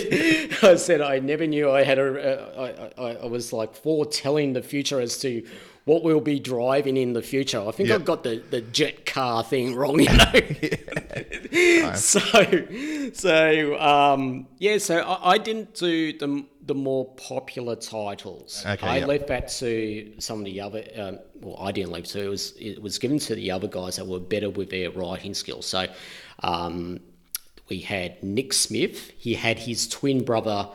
I 0.62 0.76
said 0.76 1.02
I 1.02 1.20
never 1.20 1.48
knew 1.48 1.72
I 1.72 1.84
had 1.84 1.98
a, 2.00 2.58
uh, 2.58 2.92
I, 2.98 3.02
I, 3.02 3.16
I 3.16 3.26
was 3.26 3.54
like 3.54 3.76
foretelling 3.76 4.54
the 4.54 4.62
future 4.62 5.00
as 5.00 5.18
to 5.20 5.46
what 5.88 6.04
we'll 6.04 6.20
be 6.20 6.38
driving 6.38 6.98
in 6.98 7.14
the 7.14 7.22
future. 7.22 7.66
I 7.66 7.72
think 7.72 7.88
Yeah. 7.88 7.96
I've 7.96 8.04
got 8.04 8.22
the, 8.22 8.44
the 8.50 8.60
jet 8.60 9.06
car 9.06 9.42
thing 9.42 9.74
wrong, 9.74 10.00
you 10.02 10.10
know. 10.10 11.94
so, 11.96 12.20
so 13.14 13.80
um, 13.80 14.48
yeah, 14.60 14.80
so 14.80 15.00
I, 15.00 15.32
I 15.32 15.38
didn't 15.38 15.74
do 15.74 16.12
the 16.18 16.46
the 16.66 16.76
more 16.76 17.06
popular 17.16 17.78
titles. 17.78 18.66
Okay, 18.66 18.86
I 18.86 18.98
yeah. 18.98 19.06
left 19.06 19.28
that 19.28 19.48
to 19.60 20.14
some 20.20 20.40
of 20.40 20.46
the 20.46 20.60
other. 20.60 20.84
Um, 20.98 21.20
well, 21.40 21.58
I 21.58 21.72
didn't 21.72 21.94
leave 21.94 22.06
to. 22.08 22.22
It 22.22 22.30
was 22.30 22.54
it 22.60 22.82
was 22.82 23.00
given 23.00 23.18
to 23.20 23.36
the 23.36 23.50
other 23.50 23.70
guys 23.70 23.96
that 23.96 24.06
were 24.06 24.20
better 24.20 24.50
with 24.50 24.70
their 24.70 24.92
writing 24.92 25.34
skills. 25.34 25.66
So. 25.66 25.88
Um, 26.44 27.00
we 27.70 27.80
had 27.80 28.24
Nick 28.24 28.54
Smith. 28.54 29.12
He 29.18 29.34
had 29.34 29.60
his 29.60 29.90
twin 29.90 30.24
brother 30.24 30.70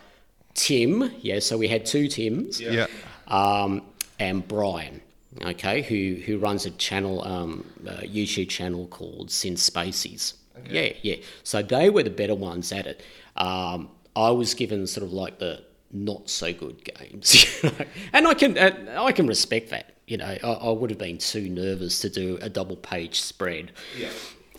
Tim. 0.52 1.10
Yeah, 1.20 1.38
so 1.38 1.56
we 1.56 1.68
had 1.68 1.86
two 1.86 2.06
Tims. 2.06 2.60
Yeah. 2.60 2.86
Um, 3.28 3.80
and 4.22 4.46
Brian. 4.46 5.00
Okay, 5.42 5.82
who 5.82 6.20
who 6.22 6.38
runs 6.38 6.66
a 6.66 6.70
channel, 6.72 7.24
um, 7.24 7.64
a 7.86 8.06
YouTube 8.06 8.50
channel 8.50 8.86
called 8.86 9.30
Sin 9.30 9.54
Spacies. 9.54 10.34
Yeah, 10.68 10.92
yeah. 11.00 11.16
So 11.42 11.62
they 11.62 11.88
were 11.88 12.02
the 12.02 12.10
better 12.10 12.34
ones 12.34 12.70
at 12.70 12.86
it. 12.86 13.02
Um, 13.36 13.88
I 14.14 14.30
was 14.30 14.52
given 14.52 14.86
sort 14.86 15.06
of 15.06 15.12
like 15.12 15.38
the 15.38 15.64
not 15.90 16.28
so 16.28 16.52
good 16.52 16.84
games, 16.84 17.62
you 17.62 17.70
know? 17.70 17.84
and 18.12 18.28
I 18.28 18.34
can 18.34 18.58
and 18.58 18.90
I 18.90 19.10
can 19.12 19.26
respect 19.26 19.70
that. 19.70 19.94
You 20.06 20.18
know, 20.18 20.26
I, 20.26 20.52
I 20.68 20.70
would 20.70 20.90
have 20.90 20.98
been 20.98 21.18
too 21.18 21.48
nervous 21.48 22.00
to 22.00 22.10
do 22.10 22.38
a 22.42 22.50
double 22.50 22.76
page 22.76 23.20
spread 23.20 23.72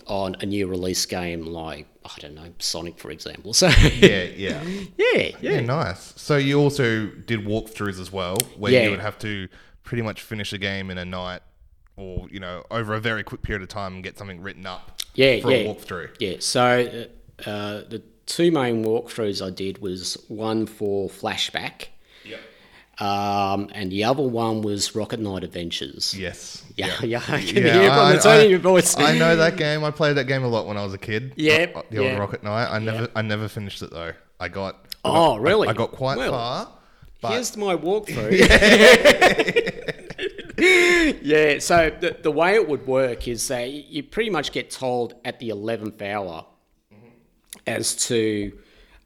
on 0.08 0.36
a 0.40 0.46
new 0.46 0.68
release 0.68 1.06
game 1.06 1.46
like 1.46 1.86
I 2.06 2.20
don't 2.20 2.36
know 2.36 2.54
Sonic, 2.60 2.98
for 3.00 3.12
example. 3.12 3.54
So 3.62 3.68
Yeah, 3.68 4.24
yeah. 4.36 4.64
yeah, 4.98 5.14
Yeah, 5.14 5.32
yeah, 5.42 5.60
nice. 5.62 6.14
So 6.18 6.38
you 6.38 6.60
also 6.60 7.08
did 7.08 7.42
walkthroughs 7.46 8.00
as 8.00 8.12
well, 8.12 8.38
where 8.58 8.72
Yeah. 8.72 8.84
you 8.84 8.90
would 8.92 9.00
have 9.00 9.18
to 9.20 9.48
pretty 9.84 10.02
much 10.02 10.22
finish 10.22 10.54
a 10.54 10.58
game 10.58 10.90
in 10.92 10.98
a 10.98 11.06
night 11.06 11.42
or, 11.96 12.28
you 12.32 12.40
know, 12.40 12.64
over 12.72 12.94
a 12.94 13.00
very 13.00 13.24
quick 13.24 13.42
period 13.42 13.62
of 13.62 13.70
time 13.70 13.96
and 13.96 14.04
get 14.04 14.18
something 14.18 14.42
written 14.42 14.66
up 14.66 15.02
Yeah, 15.16 15.40
for 15.42 15.52
yeah. 15.52 15.58
a 15.58 15.66
walkthrough. 15.76 16.16
Yeah, 16.20 16.36
so 16.40 17.08
uh, 17.46 17.50
uh, 17.50 17.84
the 17.88 18.02
two 18.26 18.52
main 18.52 18.84
walkthroughs 18.84 19.46
I 19.46 19.50
did 19.50 19.78
was 19.80 20.18
one 20.28 20.66
for 20.66 21.10
Flashback. 21.10 21.88
Um, 23.00 23.70
and 23.74 23.92
the 23.92 24.04
other 24.04 24.24
one 24.24 24.62
was 24.62 24.96
Rocket 24.96 25.20
Knight 25.20 25.44
Adventures. 25.44 26.14
Yes. 26.18 26.64
Yeah, 26.76 26.94
yeah, 27.04 27.22
I 27.28 27.42
can 27.42 27.64
Yeah, 27.64 27.74
hear 27.74 27.90
from 27.90 28.00
I- 28.00 28.12
the 28.14 28.20
tone 28.20 28.32
I- 28.40 28.44
of 28.44 28.50
your 28.52 28.60
voice. 28.60 28.98
I 28.98 29.18
know 29.18 29.36
that 29.36 29.58
game. 29.58 29.84
I 29.84 29.92
played 29.92 30.18
that 30.18 30.26
game 30.26 30.44
a 30.44 30.48
lot 30.48 30.68
when 30.68 30.78
I 30.78 30.84
was 30.84 30.94
a 30.94 30.98
kid. 30.98 31.34
Yep, 31.36 31.76
Uh, 31.76 31.82
The 31.90 31.98
old 32.00 32.08
yeah. 32.08 32.18
Rocket 32.18 32.44
Knight. 32.44 32.68
I 32.72 32.80
never 32.80 33.08
I 33.16 33.22
never 33.22 33.48
finished 33.48 33.82
it 33.82 33.92
though. 33.92 34.14
I 34.40 34.48
got 34.48 34.76
I 35.06 35.10
Oh, 35.10 35.12
got- 35.12 35.34
I- 35.34 35.38
really? 35.42 35.68
I, 35.70 35.74
got 35.74 35.92
quite 35.92 36.18
Well, 36.18 36.32
far. 36.32 36.68
But 37.22 37.32
Here's 37.34 37.56
my 37.58 37.76
walkthrough. 37.76 38.32
yeah, 41.24 41.60
so 41.60 41.90
the, 42.00 42.18
the 42.22 42.32
way 42.32 42.56
it 42.56 42.68
would 42.68 42.86
work 42.88 43.28
is 43.28 43.48
that 43.48 43.70
you 43.72 44.04
pretty 44.04 44.30
much 44.30 44.52
get 44.52 44.70
told 44.70 45.16
at 45.26 45.40
the 45.40 45.50
11th 45.50 46.02
hour 46.02 46.46
as 47.66 47.96
to 48.08 48.52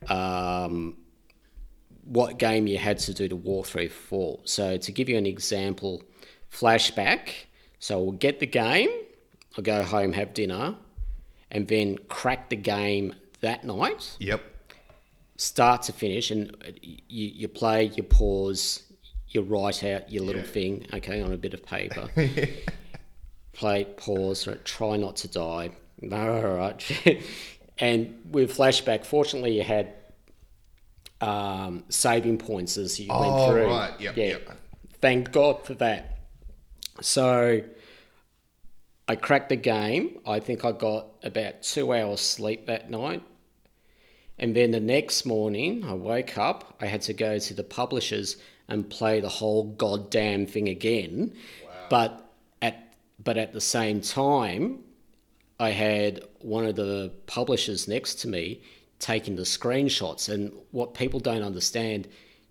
um, 0.08 0.98
what 2.08 2.40
game 2.40 2.68
you 2.68 2.78
had 2.78 2.98
to 3.00 3.14
do 3.14 3.28
the 3.28 3.38
walkthrough 3.38 3.92
for. 3.92 4.40
So, 4.44 4.78
to 4.78 4.92
give 4.92 5.10
you 5.10 5.18
an 5.18 5.26
example, 5.26 6.04
flashback. 6.52 7.30
So, 7.80 8.00
we'll 8.02 8.12
get 8.14 8.40
the 8.40 8.48
game, 8.48 8.90
I'll 9.58 9.64
go 9.64 9.84
home, 9.84 10.14
have 10.14 10.34
dinner, 10.34 10.76
and 11.52 11.68
then 11.68 11.98
crack 12.10 12.50
the 12.50 12.56
game 12.56 13.14
that 13.42 13.64
night 13.64 14.18
Yep. 14.20 14.42
start 15.38 15.84
to 15.84 15.94
finish, 15.94 16.32
and 16.32 16.56
you, 16.82 17.28
you 17.28 17.48
play, 17.48 17.86
you 17.86 18.04
pause, 18.04 18.84
you 19.30 19.42
write 19.42 19.84
out 19.84 20.12
your 20.12 20.24
little 20.24 20.44
thing, 20.44 20.86
okay, 20.94 21.22
on 21.22 21.32
a 21.32 21.38
bit 21.38 21.54
of 21.54 21.64
paper. 21.66 22.10
play, 23.54 23.86
pause, 23.86 24.48
right, 24.48 24.64
try 24.66 24.98
not 24.98 25.16
to 25.18 25.28
die. 25.28 25.72
No, 26.02 26.36
All 26.48 26.56
right. 26.58 27.22
and 27.80 28.16
with 28.32 28.56
flashback, 28.56 29.06
fortunately, 29.06 29.56
you 29.58 29.64
had 29.64 29.94
um, 31.22 31.84
saving 31.90 32.38
points 32.38 32.78
as 32.78 33.00
you 33.00 33.08
Oh, 33.10 33.22
went 33.22 33.52
through. 33.52 33.68
right. 33.68 34.00
Yep, 34.00 34.18
yeah. 34.18 34.24
yep. 34.26 34.58
Thank 35.02 35.32
God 35.32 35.64
for 35.66 35.74
that. 35.76 36.20
So 37.02 37.62
I 39.08 39.16
cracked 39.16 39.50
the 39.50 39.56
game. 39.56 40.20
I 40.26 40.40
think 40.40 40.66
I 40.66 40.72
got 40.72 41.08
about 41.24 41.62
two 41.64 41.94
hours 41.94 42.22
sleep 42.22 42.66
that 42.68 42.90
night. 42.90 43.24
And 44.40 44.56
then 44.56 44.72
the 44.72 44.80
next 44.80 45.26
morning, 45.26 45.84
I 45.86 45.94
woke 45.94 46.38
up. 46.38 46.76
I 46.80 46.86
had 46.86 47.02
to 47.04 47.14
go 47.14 47.40
to 47.40 47.54
the 47.54 47.64
publishers 47.64 48.38
and 48.68 48.88
play 48.90 49.20
the 49.20 49.30
whole 49.30 49.64
goddamn 49.76 50.46
thing 50.46 50.68
again. 50.70 51.34
But 51.90 52.30
at 52.62 52.94
but 53.24 53.38
at 53.38 53.54
the 53.54 53.62
same 53.62 54.02
time, 54.02 54.84
I 55.60 55.70
had 55.72 56.22
one 56.42 56.66
of 56.66 56.76
the 56.76 57.12
publishers 57.26 57.88
next 57.88 58.16
to 58.22 58.28
me 58.28 58.62
taking 59.00 59.36
the 59.36 59.44
screenshots. 59.44 60.30
And 60.30 60.51
what 60.72 60.94
people 60.94 61.20
don't 61.20 61.44
understand 61.44 62.08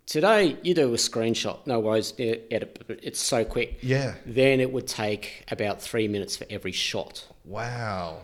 today, 0.06 0.56
you 0.62 0.74
do 0.74 0.92
a 0.92 0.96
screenshot, 0.96 1.66
no 1.66 1.80
worries, 1.80 2.14
edit, 2.18 2.84
it's 3.02 3.20
so 3.20 3.44
quick. 3.44 3.78
Yeah. 3.82 4.14
Then 4.24 4.60
it 4.60 4.72
would 4.72 4.86
take 4.86 5.44
about 5.50 5.82
three 5.82 6.08
minutes 6.08 6.36
for 6.36 6.46
every 6.48 6.72
shot. 6.72 7.26
Wow. 7.44 8.22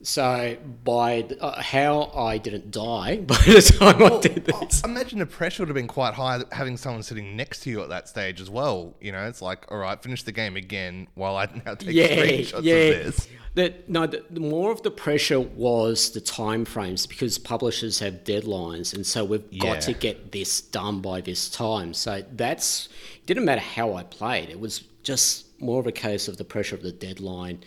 So 0.00 0.56
by 0.84 1.26
uh, 1.40 1.60
how 1.60 2.12
I 2.14 2.38
didn't 2.38 2.70
die 2.70 3.16
by 3.26 3.34
the 3.46 3.60
time 3.78 4.00
I 4.02 4.20
did 4.20 4.44
this. 4.44 4.84
I 4.84 4.88
imagine 4.88 5.18
the 5.18 5.26
pressure 5.26 5.62
would 5.62 5.68
have 5.68 5.74
been 5.74 5.88
quite 5.88 6.14
high 6.14 6.40
having 6.52 6.76
someone 6.76 7.02
sitting 7.02 7.36
next 7.36 7.60
to 7.64 7.70
you 7.70 7.82
at 7.82 7.88
that 7.88 8.08
stage 8.08 8.40
as 8.40 8.48
well. 8.48 8.94
You 9.00 9.10
know, 9.10 9.26
it's 9.26 9.42
like, 9.42 9.66
all 9.72 9.78
right, 9.78 10.00
finish 10.00 10.22
the 10.22 10.30
game 10.32 10.56
again 10.56 11.08
while 11.14 11.36
I 11.36 11.46
now 11.66 11.74
take 11.74 11.94
Yeah, 11.94 12.06
screenshots 12.08 12.62
yeah. 12.62 12.74
of 12.74 13.04
this. 13.04 13.28
The, 13.54 13.74
no, 13.88 14.06
the, 14.06 14.24
the 14.30 14.38
more 14.38 14.70
of 14.70 14.82
the 14.82 14.90
pressure 14.92 15.40
was 15.40 16.10
the 16.12 16.20
time 16.20 16.64
frames 16.64 17.06
because 17.06 17.38
publishers 17.38 17.98
have 17.98 18.22
deadlines, 18.22 18.94
and 18.94 19.04
so 19.04 19.24
we've 19.24 19.42
Yeah. 19.50 19.74
got 19.74 19.80
to 19.82 19.94
get 19.94 20.30
this 20.30 20.60
done 20.60 21.00
by 21.00 21.20
this 21.22 21.50
time. 21.50 21.92
So 21.92 22.22
that's 22.36 22.88
it 23.16 23.26
didn't 23.26 23.44
matter 23.46 23.60
how 23.62 23.94
I 23.94 24.04
played; 24.04 24.48
it 24.50 24.60
was 24.60 24.84
just 25.02 25.46
more 25.60 25.80
of 25.80 25.88
a 25.88 25.92
case 25.92 26.28
of 26.28 26.36
the 26.36 26.44
pressure 26.44 26.76
of 26.76 26.82
the 26.82 26.92
deadline 26.92 27.64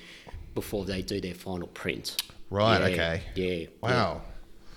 before 0.53 0.86
they 0.86 1.01
do 1.01 1.22
their 1.22 1.34
final 1.34 1.67
print. 1.67 2.22
Right, 2.50 2.79
Yeah, 2.79 2.88
okay. 2.88 3.22
Yeah. 3.36 3.46
yeah. 3.53 3.65
Wow. 3.81 4.22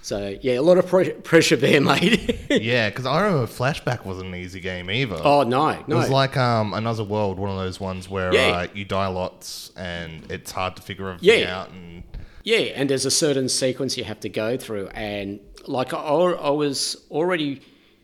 So 0.02 0.37
yeah, 0.43 0.59
a 0.59 0.62
lot 0.62 0.76
of 0.76 0.87
pre- 0.87 1.12
pressure 1.12 1.57
there, 1.57 1.81
mate. 1.90 2.38
Yeah, 2.50 2.90
because 2.90 3.07
I 3.07 3.23
remember 3.23 3.47
Flashback 3.47 4.04
wasn't 4.04 4.28
an 4.28 4.35
easy 4.35 4.61
game 4.61 4.90
either. 4.90 5.16
oh 5.25 5.45
no, 5.45 5.69
It 5.71 5.88
was 5.88 6.11
like 6.11 6.37
um, 6.37 6.75
Another 6.75 7.02
World, 7.04 7.38
one 7.38 7.49
of 7.50 7.57
those 7.57 7.81
ones 7.81 8.09
where 8.09 8.33
Yeah. 8.35 8.49
uh, 8.49 8.66
you 8.75 8.85
die 8.85 9.07
lots 9.07 9.73
and 9.76 10.31
it's 10.31 10.52
hard 10.52 10.76
to 10.76 10.83
figure 10.83 11.09
everything 11.09 11.40
Yeah. 11.40 11.59
out. 11.61 11.71
And 11.71 12.02
Yeah, 12.43 12.59
and 12.59 12.90
there's 12.90 13.07
a 13.07 13.11
certain 13.11 13.49
sequence 13.49 13.97
you 13.97 14.04
have 14.04 14.21
to 14.21 14.28
go 14.28 14.59
through, 14.59 14.88
and 14.88 15.40
like 15.66 15.95
I, 15.95 15.97
I 15.99 16.50
was 16.50 16.97
already 17.11 17.62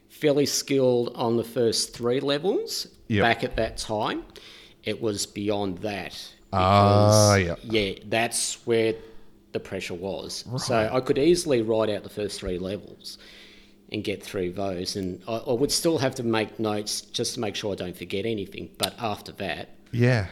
fairly 0.09 0.47
skilled 0.47 1.13
on 1.15 1.37
the 1.37 1.45
first 1.45 1.93
three 1.95 2.21
levels 2.21 2.87
Yep. 3.09 3.23
back 3.23 3.45
at 3.45 3.57
that 3.57 3.77
time. 3.77 4.25
It 4.85 5.03
was 5.03 5.27
beyond 5.27 5.79
that. 5.79 6.33
Ah, 6.53 7.37
because, 7.39 7.65
Yeah, 7.65 7.93
that's 8.07 8.55
where 8.67 8.95
the 9.53 9.61
pressure 9.61 9.95
was. 9.95 10.45
So 10.65 10.77
I 10.93 11.01
could 11.01 11.19
easily 11.19 11.63
write 11.63 11.91
out 11.91 12.03
the 12.03 12.09
first 12.09 12.41
three 12.41 12.59
levels, 12.59 13.19
and 13.93 14.05
get 14.05 14.23
through 14.23 14.53
those. 14.53 14.95
And 14.97 15.21
I, 15.27 15.37
I 15.39 15.53
would 15.53 15.73
still 15.73 15.99
have 15.99 16.15
to 16.17 16.23
make 16.23 16.61
notes 16.61 17.01
just 17.01 17.35
to 17.35 17.41
make 17.41 17.57
sure 17.57 17.73
I 17.73 17.75
don't 17.77 17.97
forget 17.97 18.25
anything. 18.25 18.71
But 18.79 18.95
after 19.01 19.33
that, 19.33 19.71
Yeah. 19.93 20.27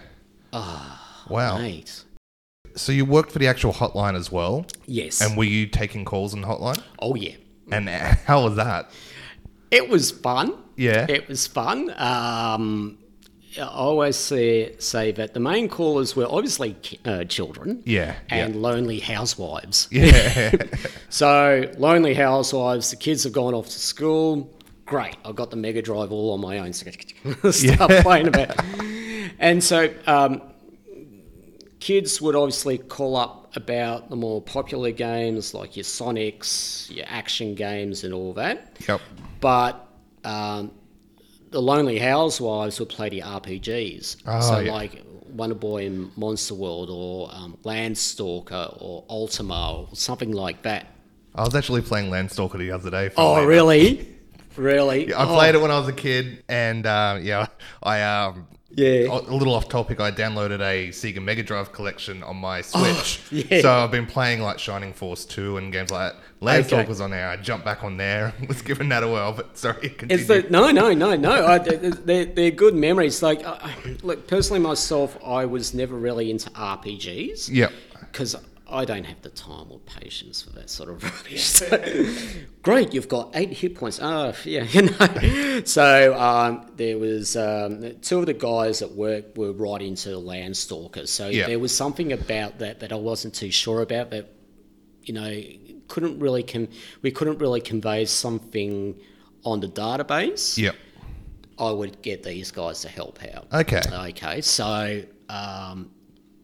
Ah, 0.53 1.25
wow. 1.29 1.59
mate, 1.59 2.05
So 2.77 2.93
you 2.93 3.05
worked 3.05 3.33
for 3.33 3.39
the 3.41 3.49
actual 3.49 3.73
hotline 3.73 4.15
as 4.17 4.31
well, 4.33 4.65
yes. 4.87 5.21
and 5.21 5.37
were 5.37 5.45
you 5.45 5.67
taking 5.67 6.05
calls 6.05 6.33
on 6.35 6.43
hotline? 6.45 6.81
oh 7.01 7.15
yeah, 7.17 7.35
And 7.73 7.89
how 8.27 8.45
was 8.45 8.55
that? 8.57 8.91
it 9.71 9.89
was 9.89 10.11
fun. 10.13 10.55
Yeah. 10.77 11.05
It 11.09 11.29
was 11.29 11.47
fun. 11.47 11.93
Um, 11.99 12.99
I 13.57 13.62
always 13.62 14.17
say, 14.17 14.76
say 14.78 15.11
that 15.12 15.33
the 15.35 15.40
main 15.40 15.69
callers 15.69 16.14
were 16.14 16.26
obviously 16.28 16.76
uh, 17.05 17.25
children 17.25 17.83
Yeah. 17.87 18.17
and 18.28 18.57
lonely 18.62 18.99
housewives. 19.00 19.88
Yeah. 19.90 20.52
So, 21.11 21.71
lonely 21.78 22.12
housewives, 22.14 22.90
the 22.90 22.97
kids 22.97 23.25
have 23.25 23.33
gone 23.33 23.55
off 23.55 23.67
to 23.67 23.78
school. 23.78 24.52
Great, 24.85 25.17
I've 25.25 25.37
got 25.37 25.50
the 25.50 25.57
Mega 25.57 25.81
Drive 25.81 26.12
all 26.12 26.33
on 26.35 26.40
my 26.40 26.59
own. 26.59 26.73
So 27.43 27.50
start 27.50 27.90
playing 28.02 28.28
about. 28.28 28.55
And 29.38 29.64
so, 29.64 29.93
um, 30.07 30.43
kids 31.81 32.21
would 32.21 32.37
obviously 32.37 32.76
call 32.78 33.17
up 33.17 33.57
about 33.57 34.11
the 34.11 34.17
more 34.17 34.43
popular 34.43 34.90
games 34.90 35.55
like 35.55 35.76
your 35.76 35.85
Sonics, 35.85 36.95
your 36.95 37.07
action 37.09 37.55
games, 37.55 38.05
and 38.05 38.12
all 38.12 38.35
that. 38.35 38.76
yep. 38.87 39.00
But 39.40 39.87
um, 40.25 40.73
the 41.50 41.61
Lonely 41.61 41.99
Housewives 41.99 42.78
would 42.78 42.88
play 42.88 43.09
the 43.09 43.21
RPGs. 43.21 44.17
Oh, 44.26 44.40
so, 44.40 44.59
yeah. 44.59 44.73
like 44.73 45.05
Wonder 45.31 45.55
Boy 45.55 45.87
in 45.87 46.11
Monster 46.17 46.55
World, 46.55 46.90
or 46.90 47.31
um, 47.33 47.57
Landstalker, 47.64 48.76
or 48.81 49.05
Ultima, 49.09 49.73
or 49.73 49.88
something 49.95 50.33
like 50.33 50.62
that. 50.62 50.87
I 51.35 51.43
was 51.43 51.55
actually 51.55 51.83
playing 51.83 52.11
Landstalker 52.11 52.59
the 52.59 52.71
other 52.71 52.90
day. 52.90 53.11
Oh, 53.17 53.45
really? 53.45 54.14
Really? 54.59 55.14
I 55.14 55.25
played 55.25 55.55
it 55.55 55.61
when 55.61 55.71
I 55.71 55.78
was 55.78 55.87
a 55.87 55.93
kid, 55.93 56.43
and 56.49 56.85
uh, 56.85 57.21
yeah, 57.23 57.47
I 57.83 58.02
um, 58.02 58.49
Yeah. 58.78 59.08
a 59.11 59.32
little 59.32 59.54
off 59.54 59.68
topic. 59.68 60.00
I 60.00 60.11
downloaded 60.11 60.61
a 60.61 60.88
Sega 60.90 61.23
Mega 61.23 61.42
Drive 61.42 61.73
collection 61.73 62.23
on 62.23 62.37
my 62.37 62.58
oh, 62.61 62.62
Switch, 62.62 63.20
Oh, 63.32 63.44
yeah. 63.50 63.61
so 63.62 63.73
I've 63.73 63.90
been 63.90 64.06
playing 64.06 64.40
like 64.40 64.58
Shining 64.58 64.92
Force 64.92 65.25
two 65.25 65.56
and 65.56 65.73
games 65.73 65.90
like 65.90 66.12
that. 66.12 66.23
Landstalker 66.40 66.87
was 66.87 67.00
on 67.00 67.11
there. 67.11 67.28
I 67.28 67.37
jumped 67.37 67.64
back 67.64 67.82
on 67.82 67.97
there, 67.97 68.32
was 68.49 68.62
given 68.62 68.88
that 68.90 69.02
a 69.02 69.08
whirl, 69.08 69.32
but 69.32 69.58
sorry, 69.58 69.88
continue. 69.90 70.16
It's 70.16 70.28
the 70.28 70.47
no, 70.50 70.70
no, 70.70 70.92
no, 70.92 71.16
no. 71.16 71.47
I, 71.47 71.58
they're, 71.58 72.26
they're 72.26 72.50
good 72.52 72.75
memories. 72.76 73.23
Like, 73.23 73.44
I, 73.44 73.75
look, 74.02 74.28
personally, 74.28 74.61
myself, 74.61 75.18
I 75.25 75.44
was 75.47 75.75
never 75.75 75.97
really 75.97 76.30
into 76.30 76.49
RPGs. 76.50 77.50
Yep. 77.50 77.73
because 78.00 78.37
I 78.71 78.85
don't 78.85 79.05
have 79.05 79.23
the 79.23 79.31
time 79.31 79.67
or 79.71 79.79
patience 79.81 80.43
for 80.43 80.51
that 80.51 80.69
sort 80.69 80.91
of 80.91 81.03
rubbish. 81.05 81.45
So, 81.45 82.05
great, 82.63 82.93
you've 82.93 83.09
got 83.09 83.31
eight 83.35 83.51
hit 83.53 83.75
points. 83.75 83.99
Oh, 84.03 84.35
yeah, 84.45 84.63
you 84.71 84.83
know. 84.83 85.63
So 85.65 86.15
um, 86.19 86.71
there 86.77 86.99
was 86.99 87.37
um, 87.37 87.95
two 88.03 88.19
of 88.21 88.27
the 88.27 88.35
guys 88.35 88.83
at 88.83 88.93
work 88.93 89.37
were 89.37 89.53
right 89.53 89.81
into 89.83 90.11
Landstalker. 90.11 91.09
So 91.09 91.29
Yeah. 91.29 91.47
there 91.47 91.59
was 91.59 91.75
something 91.77 92.13
about 92.13 92.59
that 92.59 92.81
that 92.81 92.93
I 92.93 92.97
wasn't 92.97 93.35
too 93.35 93.51
sure 93.51 93.81
about. 93.83 94.11
That 94.11 94.33
you 95.03 95.15
know 95.15 95.43
couldn't 95.89 96.19
really 96.19 96.43
con- 96.43 96.69
we 97.03 97.11
couldn't 97.11 97.39
really 97.39 97.61
convey 97.63 98.05
something 98.05 99.01
on 99.45 99.61
the 99.61 99.69
database. 99.69 100.59
Yep. 100.59 100.77
I 101.59 101.71
would 101.71 102.03
get 102.03 102.23
these 102.23 102.51
guys 102.51 102.83
to 102.83 102.89
help 102.89 103.19
out. 103.35 103.47
Okay. 103.53 103.81
Okay, 104.11 104.41
so 104.43 105.03
um, 105.29 105.91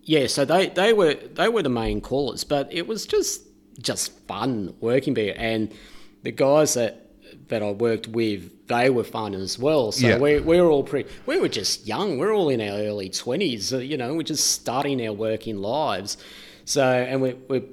yeah, 0.05 0.27
so 0.27 0.45
they, 0.45 0.69
they 0.69 0.93
were 0.93 1.15
they 1.15 1.49
were 1.49 1.63
the 1.63 1.69
main 1.71 2.01
callers, 2.01 2.45
but 2.45 2.73
it 2.73 2.87
was 2.87 3.07
just 3.07 3.43
just 3.81 4.13
fun 4.29 4.75
working 4.81 5.15
there, 5.15 5.35
and 5.37 5.73
the 6.23 6.33
guys 6.33 6.75
that 6.75 7.01
that 7.49 7.63
I 7.63 7.71
worked 7.73 8.09
with, 8.09 8.67
they 8.69 8.89
were 8.91 9.05
fun 9.05 9.35
as 9.35 9.59
well. 9.59 9.93
So 9.93 10.07
Yeah. 10.09 10.19
we 10.19 10.41
we 10.41 10.61
were 10.61 10.71
all 10.71 10.83
pretty. 10.85 11.11
We 11.27 11.39
were 11.39 11.49
just 11.49 11.87
young. 11.87 12.19
We 12.19 12.27
are 12.27 12.33
all 12.33 12.49
in 12.49 12.61
our 12.61 12.79
early 12.79 13.09
twenties. 13.11 13.73
Uh, 13.73 13.79
you 13.79 13.97
know, 13.97 14.15
we're 14.15 14.23
just 14.23 14.51
starting 14.51 15.05
our 15.07 15.13
working 15.13 15.59
lives. 15.59 16.17
So 16.65 16.83
and 16.83 17.21
we're, 17.21 17.37
we're 17.49 17.65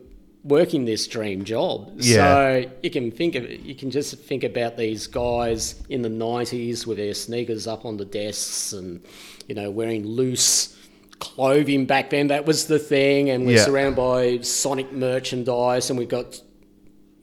working 0.44 0.86
this 0.86 1.08
dream 1.08 1.44
job. 1.46 1.92
Yeah. 1.98 2.16
So 2.64 2.72
you 2.84 2.90
can 2.90 3.12
think 3.12 3.36
of 3.36 3.50
you 3.50 3.76
can 3.76 3.92
just 3.92 4.16
think 4.18 4.44
about 4.44 4.76
these 4.78 5.08
guys 5.08 5.82
in 5.90 6.02
the 6.02 6.10
nineties 6.10 6.88
with 6.88 6.98
their 6.98 7.14
sneakers 7.14 7.68
up 7.68 7.86
on 7.86 7.98
the 7.98 8.06
desks 8.06 8.74
and 8.74 9.02
you 9.48 9.56
know 9.56 9.70
wearing 9.72 10.06
loose 10.06 10.76
clothing 11.22 11.86
back 11.86 12.10
then. 12.10 12.28
That 12.28 12.46
was 12.46 12.66
the 12.68 12.80
thing, 12.80 13.30
and 13.30 13.46
we're 13.46 13.56
Yeah. 13.58 13.64
surrounded 13.66 13.96
by 13.96 14.40
Sonic 14.42 14.92
merchandise, 14.92 15.90
and 15.90 15.98
we've 15.98 16.10
got 16.10 16.42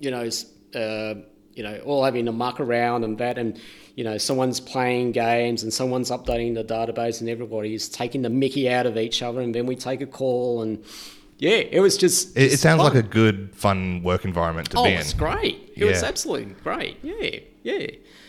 you 0.01 0.11
know 0.11 0.27
uh, 0.75 1.15
you 1.55 1.63
know 1.63 1.79
all 1.85 2.05
having 2.05 2.27
a 2.29 2.33
muck 2.33 2.61
around 2.61 3.05
and 3.05 3.19
that 3.19 3.37
and. 3.39 3.59
You 3.99 4.05
know, 4.05 4.17
someone's 4.17 4.61
playing 4.61 5.11
games 5.11 5.65
and 5.65 5.73
someone's 5.73 6.13
updating 6.13 6.55
the 6.55 6.63
database, 6.63 7.19
and 7.21 7.29
everybody's 7.29 7.89
taking 7.89 8.23
the 8.23 8.31
Mickey 8.31 8.71
out 8.71 8.87
of 8.87 8.97
each 8.97 9.23
other, 9.23 9.41
and 9.41 9.53
then 9.53 9.67
we 9.67 9.75
take 9.75 10.01
a 10.01 10.07
call, 10.07 10.63
and 10.63 10.85
yeah, 11.39 11.57
it 11.57 11.81
was 11.81 11.97
just. 11.97 12.37
It, 12.39 12.53
it 12.53 12.59
sounds 12.61 12.81
fun. 12.81 12.95
like 12.95 13.05
a 13.05 13.09
good, 13.09 13.51
fun 13.57 14.05
work 14.05 14.25
environment 14.25 14.71
to 14.71 14.79
Oh, 14.79 14.85
be 14.85 14.91
in. 14.91 14.99
Oh, 14.99 15.01
it's 15.01 15.13
great. 15.15 15.73
It 15.77 15.85
was 15.85 16.05
absolutely 16.05 16.55
great. 16.63 16.99
Yeah, 17.03 17.41
yeah. 17.65 17.87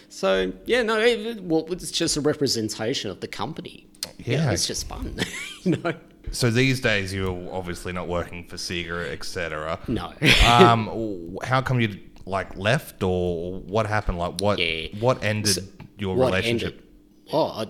So 0.10 0.52
yeah, 0.66 0.82
no, 0.82 1.00
it, 1.00 1.44
well, 1.44 1.72
it's 1.72 1.92
just 1.92 2.18
a 2.18 2.22
representation 2.22 3.12
of 3.12 3.22
the 3.22 3.28
company. 3.28 3.88
Yeah. 4.18 4.52
it's 4.52 4.68
just 4.68 4.88
fun. 4.88 5.18
you 5.64 5.78
know. 5.78 5.94
So 6.32 6.52
these 6.52 6.80
days, 6.82 7.14
you're 7.14 7.50
obviously 7.52 7.94
not 7.94 8.08
working 8.08 8.44
for 8.44 8.56
Sega, 8.58 9.10
etc. 9.12 9.80
No. 9.88 10.14
um, 10.48 11.38
how 11.44 11.62
come 11.62 11.80
you 11.80 12.00
like 12.26 12.56
left, 12.56 13.02
or 13.02 13.60
what 13.62 13.86
happened? 13.88 14.18
Like 14.18 14.40
what? 14.42 14.60
Yeah. 14.60 14.88
What 15.00 15.24
ended 15.24 15.58
your 15.98 16.16
what 16.16 16.28
relationship? 16.28 16.74
ended? 16.74 16.88
Oh, 17.32 17.48
I, 17.48 17.68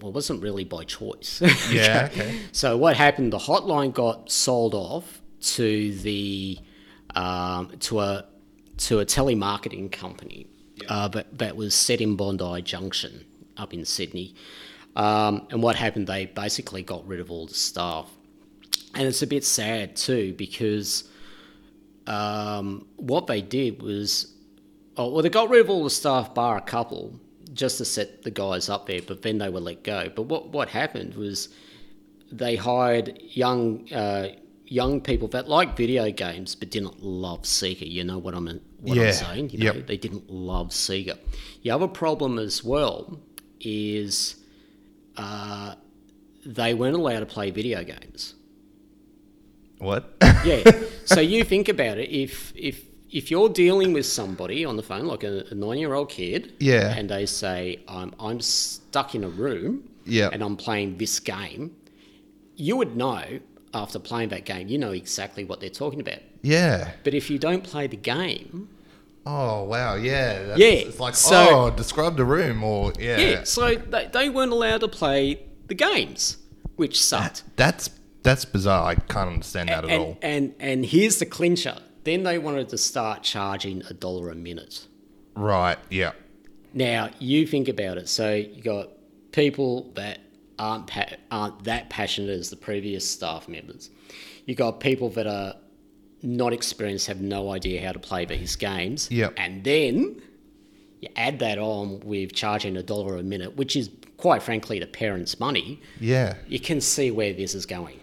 well, 0.00 0.10
it 0.10 0.14
wasn't 0.14 0.42
really 0.42 0.64
by 0.64 0.84
choice. 0.84 1.42
Yeah. 1.70 2.08
Okay. 2.10 2.40
So 2.52 2.76
what 2.76 2.96
happened? 2.96 3.32
The 3.32 3.38
hotline 3.38 3.92
got 3.92 4.30
sold 4.30 4.74
off 4.74 5.22
to 5.40 5.94
the 5.98 6.58
um, 7.14 7.70
to 7.80 8.00
a 8.00 8.26
to 8.78 9.00
a 9.00 9.06
telemarketing 9.06 9.92
company, 9.92 10.46
uh, 10.88 11.08
but 11.08 11.38
that 11.38 11.56
was 11.56 11.74
set 11.74 12.00
in 12.00 12.16
Bondi 12.16 12.62
Junction 12.62 13.24
up 13.56 13.72
in 13.72 13.84
Sydney. 13.84 14.34
Um, 14.96 15.46
and 15.50 15.62
what 15.62 15.76
happened? 15.76 16.06
They 16.06 16.26
basically 16.26 16.82
got 16.82 17.06
rid 17.06 17.20
of 17.20 17.30
all 17.30 17.46
the 17.46 17.54
staff, 17.54 18.10
and 18.94 19.06
it's 19.06 19.22
a 19.22 19.26
bit 19.26 19.44
sad 19.44 19.96
too 19.96 20.34
because 20.34 21.04
um, 22.06 22.86
what 22.96 23.26
they 23.26 23.40
did 23.40 23.82
was, 23.82 24.34
oh, 24.96 25.10
well, 25.10 25.22
they 25.22 25.30
got 25.30 25.50
rid 25.50 25.60
of 25.60 25.70
all 25.70 25.84
the 25.84 25.90
staff 25.90 26.34
bar 26.34 26.56
a 26.56 26.60
couple 26.60 27.18
just 27.54 27.78
to 27.78 27.84
set 27.84 28.22
the 28.22 28.30
guys 28.30 28.68
up 28.68 28.86
there, 28.86 29.00
but 29.06 29.22
then 29.22 29.38
they 29.38 29.48
were 29.48 29.60
let 29.60 29.82
go. 29.82 30.10
But 30.14 30.22
what 30.22 30.48
what 30.48 30.68
happened 30.68 31.14
was 31.14 31.48
they 32.30 32.56
hired 32.56 33.20
young 33.22 33.92
uh, 33.92 34.28
young 34.66 35.00
people 35.00 35.28
that 35.28 35.48
like 35.48 35.76
video 35.76 36.10
games 36.10 36.54
but 36.54 36.70
didn't 36.70 37.02
love 37.02 37.42
Sega. 37.42 37.88
You 37.88 38.04
know 38.04 38.18
what 38.18 38.34
I'm 38.34 38.60
what 38.84 38.96
Yeah, 38.96 39.06
I'm 39.06 39.12
saying? 39.12 39.50
You 39.50 39.58
know, 39.58 39.72
yep. 39.74 39.86
they 39.86 39.96
didn't 39.96 40.30
love 40.30 40.68
Sega. 40.70 41.18
The 41.62 41.70
other 41.70 41.88
problem 41.88 42.38
as 42.38 42.62
well 42.62 43.18
is 43.60 44.36
uh, 45.16 45.74
they 46.44 46.74
weren't 46.74 46.96
allowed 46.96 47.20
to 47.20 47.26
play 47.26 47.50
video 47.50 47.82
games. 47.84 48.34
What? 49.78 50.14
Yeah. 50.44 50.62
so 51.04 51.20
you 51.20 51.44
think 51.44 51.68
about 51.68 51.98
it. 51.98 52.10
If 52.10 52.52
if 52.56 52.82
if 53.10 53.30
you're 53.30 53.48
dealing 53.48 53.92
with 53.92 54.06
somebody 54.06 54.64
on 54.64 54.76
the 54.76 54.82
phone, 54.82 55.06
like 55.06 55.24
a, 55.24 55.44
a 55.50 55.54
nine 55.54 55.78
year 55.78 55.94
old 55.94 56.10
kid, 56.10 56.54
Yeah. 56.58 56.94
and 56.96 57.08
they 57.08 57.26
say, 57.26 57.80
"I'm 57.88 58.14
I'm 58.18 58.40
stuck 58.40 59.14
in 59.14 59.24
a 59.24 59.28
room, 59.28 59.88
Yeah. 60.06 60.30
and 60.32 60.42
I'm 60.42 60.56
playing 60.56 60.98
this 60.98 61.20
game," 61.20 61.76
you 62.56 62.76
would 62.76 62.96
know 62.96 63.22
after 63.72 63.98
playing 63.98 64.28
that 64.30 64.44
game, 64.44 64.68
you 64.68 64.78
know 64.78 64.92
exactly 64.92 65.44
what 65.44 65.60
they're 65.60 65.68
talking 65.84 66.00
about. 66.00 66.20
yeah. 66.42 66.92
But 67.02 67.12
if 67.14 67.28
you 67.30 67.38
don't 67.40 67.64
play 67.64 67.88
the 67.88 67.96
game, 67.96 68.68
Oh 69.26 69.64
wow. 69.64 69.94
Yeah. 69.94 70.54
Yeah, 70.56 70.66
It's 70.66 71.00
like 71.00 71.14
so- 71.14 71.48
oh, 71.66 71.70
describe 71.70 72.16
the 72.16 72.24
room, 72.24 72.62
or 72.62 72.92
yeah. 72.98 73.18
yeah, 73.18 73.44
so 73.44 73.74
they, 73.74 74.08
they 74.12 74.28
weren't 74.28 74.52
allowed 74.52 74.80
to 74.82 74.88
play 74.88 75.40
the 75.66 75.74
games, 75.74 76.36
which 76.76 77.02
sucked. 77.02 77.42
That's 77.56 77.88
that's 78.22 78.44
bizarre. 78.44 78.86
I 78.90 78.94
can't 78.96 79.30
understand 79.30 79.68
that 79.70 79.84
at 79.84 79.90
and, 79.90 80.02
all. 80.02 80.18
and 80.22 80.54
and 80.60 80.84
here's 80.84 81.18
the 81.18 81.26
clincher. 81.26 81.76
Then 82.04 82.22
they 82.22 82.38
wanted 82.38 82.68
to 82.70 82.78
start 82.78 83.22
charging 83.22 83.82
a 83.88 83.94
dollar 83.94 84.30
a 84.30 84.34
minute. 84.34 84.86
Right. 85.34 85.78
Yeah. 85.90 86.12
Now 86.74 87.10
you 87.18 87.46
think 87.46 87.68
about 87.68 87.96
it. 87.98 88.08
So 88.08 88.34
you 88.34 88.62
got 88.62 88.90
people 89.32 89.90
that 89.94 90.20
aren't 90.58 90.86
pa- 90.86 91.16
aren't 91.30 91.64
that 91.64 91.88
passionate 91.88 92.30
as 92.30 92.50
the 92.50 92.56
previous 92.56 93.08
staff 93.08 93.48
members. 93.48 93.88
You 94.44 94.54
got 94.54 94.80
people 94.80 95.08
that 95.10 95.26
are 95.26 95.54
not 96.24 96.52
experienced, 96.52 97.06
have 97.06 97.20
no 97.20 97.50
idea 97.50 97.84
how 97.84 97.92
to 97.92 97.98
play 97.98 98.24
these 98.24 98.56
games. 98.56 99.10
Yep. 99.10 99.34
And 99.36 99.62
then 99.62 100.22
you 101.00 101.08
add 101.16 101.38
that 101.40 101.58
on 101.58 102.00
with 102.00 102.32
charging 102.32 102.76
a 102.76 102.82
dollar 102.82 103.16
a 103.16 103.22
minute, 103.22 103.56
which 103.56 103.76
is 103.76 103.90
quite 104.16 104.42
frankly 104.42 104.78
the 104.78 104.86
parents' 104.86 105.38
money. 105.38 105.80
Yeah. 106.00 106.34
You 106.48 106.60
can 106.60 106.80
see 106.80 107.10
where 107.10 107.32
this 107.32 107.54
is 107.54 107.66
going. 107.66 108.00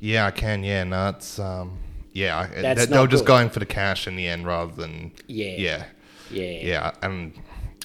Yeah. 0.00 0.26
I 0.26 0.30
can. 0.30 0.64
Yeah. 0.64 0.84
No. 0.84 1.08
It's 1.10 1.38
um. 1.38 1.78
Yeah. 2.12 2.48
That's 2.60 2.86
they, 2.86 2.92
they 2.92 2.98
were 3.00 3.06
just 3.06 3.24
good. 3.24 3.32
going 3.32 3.50
for 3.50 3.60
the 3.60 3.66
cash 3.66 4.06
in 4.06 4.16
the 4.16 4.26
end 4.26 4.46
rather 4.46 4.72
than. 4.72 5.12
Yeah. 5.28 5.56
Yeah. 5.56 5.84
Yeah. 6.30 6.44
Yeah, 6.62 6.92
and 7.02 7.32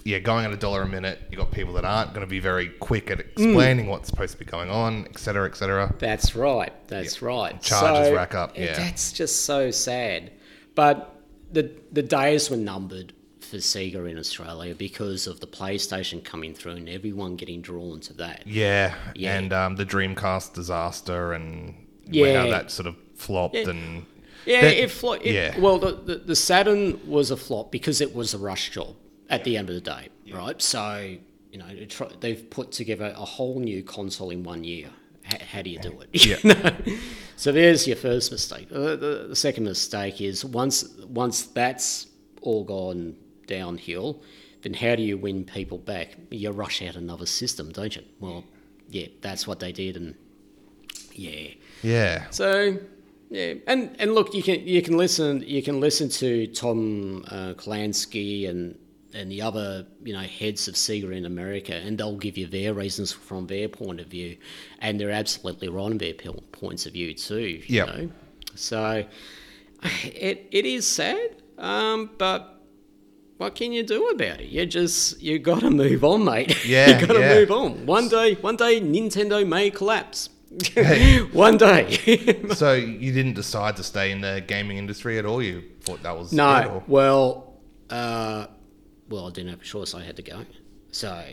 yeah, 0.05 0.19
going 0.19 0.45
at 0.45 0.51
a 0.53 0.55
dollar 0.57 0.83
a 0.83 0.87
minute, 0.87 1.19
You've 1.31 1.39
got 1.39 1.51
people 1.51 1.73
that 1.73 1.83
aren't 1.83 2.11
going 2.13 2.25
to 2.25 2.29
be 2.29 2.39
very 2.39 2.69
quick 2.69 3.09
at 3.09 3.19
explaining 3.19 3.87
what's 3.87 4.07
supposed 4.07 4.33
to 4.33 4.37
be 4.37 4.45
going 4.45 4.69
on, 4.69 5.07
et 5.07 5.17
cetera, 5.17 5.47
et 5.49 5.55
cetera. 5.57 5.93
That's 5.99 6.35
right. 6.35 6.71
That's 6.87 7.21
right. 7.23 7.59
Charges 7.61 8.07
So, 8.09 8.15
rack 8.15 8.35
up, 8.35 8.55
yeah. 8.57 8.77
That's 8.77 9.11
just 9.11 9.45
so 9.45 9.71
sad. 9.71 10.31
But 10.75 11.11
the 11.51 11.71
the 11.91 12.03
days 12.03 12.49
were 12.51 12.57
numbered 12.57 13.13
for 13.39 13.57
Sega 13.57 14.09
in 14.09 14.17
Australia 14.19 14.75
because 14.75 15.25
of 15.27 15.39
the 15.39 15.47
PlayStation 15.47 16.23
coming 16.23 16.53
through 16.53 16.73
and 16.73 16.89
everyone 16.89 17.35
getting 17.35 17.61
drawn 17.61 17.99
to 18.01 18.13
that. 18.13 18.45
Yeah, 18.45 18.93
Yeah. 19.15 19.37
and 19.37 19.53
um, 19.53 19.75
the 19.75 19.85
Dreamcast 19.85 20.53
disaster 20.53 21.33
and 21.33 21.73
yeah. 22.05 22.41
how 22.43 22.49
that 22.49 22.71
sort 22.71 22.87
of 22.87 22.95
flopped 23.15 23.55
and 23.55 24.05
Yeah, 24.45 24.61
That- 24.61 24.83
it, 24.83 24.91
flo- 24.91 25.13
it 25.13 25.33
yeah. 25.33 25.59
Well, 25.59 25.79
the, 25.79 25.91
the 25.93 26.15
the 26.17 26.35
Saturn 26.35 26.99
was 27.07 27.31
a 27.31 27.37
flop 27.37 27.71
because 27.71 28.01
it 28.01 28.13
was 28.13 28.33
a 28.35 28.37
rush 28.37 28.69
job 28.71 28.95
at 29.29 29.43
the 29.43 29.57
end 29.57 29.69
of 29.69 29.75
the 29.75 29.81
day, 29.81 30.09
right? 30.31 30.61
So 30.61 31.15
you 31.51 31.57
know 31.57 31.65
they've 32.19 32.49
put 32.49 32.71
together 32.71 33.13
a 33.15 33.25
whole 33.25 33.59
new 33.59 33.83
console 33.83 34.29
in 34.29 34.43
one 34.43 34.63
year. 34.63 34.89
H- 35.31 35.41
how 35.41 35.61
do 35.61 35.69
you 35.69 35.79
do 35.79 36.01
it? 36.01 36.25
Yeah. 36.25 36.75
So 37.37 37.51
there's 37.51 37.85
your 37.85 37.97
first 37.97 38.31
mistake. 38.31 38.69
Uh, 38.71 38.95
the, 38.95 39.25
the 39.27 39.35
second 39.35 39.65
mistake 39.65 40.21
is 40.21 40.45
once 40.45 40.87
once 41.07 41.43
that's 41.43 42.07
all 42.41 42.63
gone 42.63 43.17
downhill, 43.45 44.21
then 44.61 44.73
how 44.73 44.95
do 44.95 45.03
you 45.03 45.17
win 45.17 45.43
people 45.43 45.77
back? 45.77 46.15
You 46.31 46.51
rush 46.51 46.81
out 46.81 46.95
another 46.95 47.25
system, 47.25 47.73
don't 47.73 47.93
you? 47.93 48.03
Well, 48.21 48.45
yeah, 48.89 49.07
that's 49.19 49.45
what 49.45 49.59
they 49.59 49.73
did, 49.73 49.97
and 49.97 50.15
yeah. 51.13 51.49
yeah, 51.81 52.29
So 52.29 52.77
yeah, 53.29 53.55
and 53.67 53.95
and 53.99 54.15
look, 54.15 54.33
you 54.33 54.41
can 54.43 54.65
you 54.65 54.81
can 54.81 54.97
listen 54.97 55.43
you 55.45 55.61
can 55.61 55.79
listen 55.81 56.07
to 56.09 56.47
Tom 56.47 57.25
uh, 57.27 57.53
Kalinske 57.55 58.49
and 58.49 58.77
and 59.15 59.31
the 59.31 59.41
other 59.41 59.85
you 60.03 60.13
know 60.13 60.19
heads 60.21 60.67
of 60.67 60.75
Sega 60.75 61.15
in 61.15 61.25
America, 61.25 61.73
and 61.73 61.97
they'll 61.97 62.17
give 62.17 62.37
you 62.37 62.47
their 62.47 62.73
reasons 62.73 63.11
from 63.11 63.47
their 63.47 63.67
point 63.67 63.99
of 63.99 64.07
view, 64.07 64.37
and 64.79 64.99
they're 64.99 65.11
absolutely 65.11 65.69
right 65.69 65.83
on 65.83 65.97
their 65.97 66.13
po- 66.13 66.43
points 66.51 66.85
of 66.85 66.93
view 66.93 67.13
too. 67.13 67.61
Know? 67.85 68.09
So 68.55 69.05
it 70.03 70.47
it 70.51 70.65
is 70.65 70.87
sad, 70.87 71.41
um, 71.57 72.11
but. 72.17 72.51
What 73.37 73.53
can 73.53 73.73
you 73.73 73.83
do 73.83 74.07
about 74.07 74.39
it? 74.39 74.47
You 74.47 74.65
just 74.65 75.21
you 75.21 75.39
got 75.39 75.59
to 75.59 75.69
move 75.69 76.05
on, 76.05 76.23
mate. 76.23 76.55
Yeah, 76.65 76.97
you 76.97 77.05
got 77.05 77.15
to 77.15 77.19
yeah. 77.19 77.35
move 77.35 77.51
on. 77.51 77.85
One 77.85 78.07
day, 78.07 78.35
one 78.35 78.55
day, 78.55 78.79
Nintendo 78.79 79.45
may 79.45 79.71
collapse. 79.71 80.29
one 81.33 81.57
day. 81.57 82.45
so 82.55 82.73
you 82.73 83.11
didn't 83.11 83.33
decide 83.33 83.75
to 83.75 83.83
stay 83.83 84.11
in 84.11 84.21
the 84.21 84.41
gaming 84.47 84.77
industry 84.77 85.19
at 85.19 85.25
all. 85.25 85.41
You 85.41 85.63
thought 85.81 86.01
that 86.03 86.17
was 86.17 86.31
No, 86.31 86.81
well, 86.87 87.55
uh, 87.89 88.47
well, 89.09 89.27
I 89.27 89.31
didn't 89.31 89.49
have 89.51 89.61
a 89.61 89.65
choice. 89.65 89.93
I 89.93 90.03
had 90.03 90.15
to 90.17 90.21
go. 90.23 90.45
So, 90.91 91.23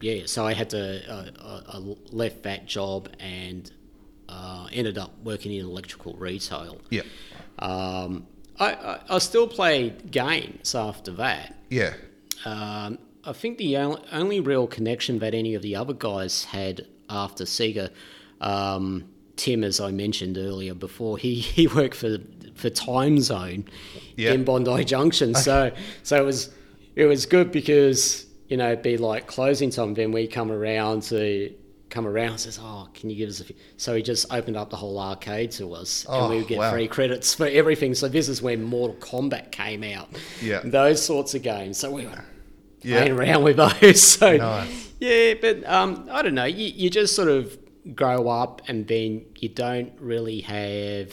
yeah, 0.00 0.22
so 0.26 0.46
I 0.46 0.52
had 0.54 0.70
to. 0.70 1.12
Uh, 1.12 1.60
I, 1.72 1.76
I 1.76 1.78
left 2.12 2.42
that 2.44 2.66
job 2.66 3.08
and 3.18 3.70
uh, 4.28 4.68
ended 4.72 4.98
up 4.98 5.12
working 5.24 5.52
in 5.52 5.64
electrical 5.64 6.14
retail. 6.14 6.80
yeah, 6.90 7.02
Um, 7.58 8.26
I, 8.58 8.72
I, 8.74 9.00
I 9.10 9.18
still 9.18 9.48
played 9.48 10.10
games 10.10 10.74
after 10.74 11.10
that. 11.12 11.56
yeah, 11.70 11.94
Um, 12.44 12.98
I 13.24 13.32
think 13.32 13.58
the 13.58 13.76
only 13.76 14.40
real 14.40 14.66
connection 14.66 15.18
that 15.18 15.34
any 15.34 15.54
of 15.54 15.62
the 15.62 15.76
other 15.76 15.92
guys 15.94 16.44
had 16.44 16.86
after 17.10 17.44
Sega, 17.44 17.90
um, 18.40 19.04
Tim, 19.36 19.64
as 19.64 19.80
I 19.80 19.90
mentioned 19.90 20.38
earlier 20.38 20.74
before, 20.74 21.18
he, 21.18 21.34
he 21.34 21.66
worked 21.66 21.96
for 21.96 22.18
for 22.54 22.68
Timezone 22.70 23.64
Yeah. 24.16 24.32
in 24.32 24.44
Bondi 24.44 24.84
Junction. 24.84 25.34
So 25.34 25.72
so 26.02 26.16
it 26.22 26.24
was 26.26 26.50
it 27.00 27.06
was 27.06 27.26
good 27.26 27.50
because 27.52 28.26
you 28.48 28.56
know 28.56 28.72
it'd 28.72 28.82
be 28.82 28.96
like 28.96 29.26
closing 29.26 29.70
time. 29.70 29.94
Then 29.94 30.12
we 30.12 30.26
come 30.26 30.50
around 30.52 31.02
to 31.04 31.54
come 31.88 32.06
around 32.06 32.30
and 32.32 32.40
says, 32.40 32.58
"Oh, 32.62 32.88
can 32.94 33.10
you 33.10 33.16
give 33.16 33.28
us 33.30 33.40
a?" 33.40 33.44
Few? 33.44 33.56
So 33.76 33.94
he 33.94 34.02
just 34.02 34.32
opened 34.32 34.56
up 34.56 34.70
the 34.70 34.76
whole 34.76 34.98
arcade 34.98 35.50
to 35.52 35.72
us, 35.74 36.06
Oh, 36.08 36.20
and 36.20 36.30
we 36.30 36.36
would 36.38 36.48
get 36.48 36.58
wow. 36.58 36.72
free 36.72 36.88
credits 36.88 37.34
for 37.34 37.46
everything. 37.46 37.94
So 37.94 38.08
this 38.08 38.28
is 38.28 38.42
when 38.42 38.62
Mortal 38.62 38.96
Kombat 38.98 39.50
came 39.50 39.82
out. 39.82 40.08
Yeah. 40.42 40.60
those 40.64 41.02
sorts 41.04 41.34
of 41.34 41.42
games. 41.42 41.78
So 41.78 41.90
we 41.90 42.06
were 42.06 42.24
yeah. 42.82 42.98
playing 42.98 43.12
around 43.18 43.44
with 43.44 43.56
those. 43.56 44.02
So 44.20 44.36
Nice. 44.36 44.92
yeah, 45.00 45.34
but 45.40 45.64
um, 45.66 46.08
I 46.12 46.22
don't 46.22 46.34
know. 46.34 46.44
You, 46.44 46.66
you 46.66 46.90
just 46.90 47.14
sort 47.16 47.28
of 47.28 47.58
grow 47.94 48.28
up, 48.28 48.62
and 48.68 48.86
then 48.86 49.24
you 49.38 49.48
don't 49.48 49.92
really 49.98 50.40
have 50.42 51.12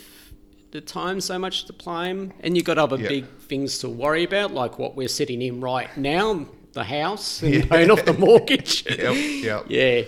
the 0.77 0.81
time 0.81 1.19
so 1.19 1.39
much 1.39 1.65
to 1.65 1.73
play 1.73 2.09
'em, 2.09 2.31
and 2.41 2.55
you've 2.55 2.65
got 2.65 2.77
other 2.77 2.97
Yeah. 2.97 3.07
big 3.09 3.25
things 3.49 3.79
to 3.79 3.89
worry 3.89 4.23
about, 4.23 4.53
like 4.53 4.77
what 4.77 4.95
we're 4.95 5.07
sitting 5.07 5.41
in 5.41 5.59
right 5.59 5.89
now, 5.97 6.45
the 6.73 6.83
house, 6.83 7.41
and 7.41 7.67
paying 7.67 7.89
off 7.89 8.05
the 8.05 8.13
mortgage. 8.13 8.85
Yep, 8.87 9.15
yep. 9.43 9.65
Yeah, 9.69 10.01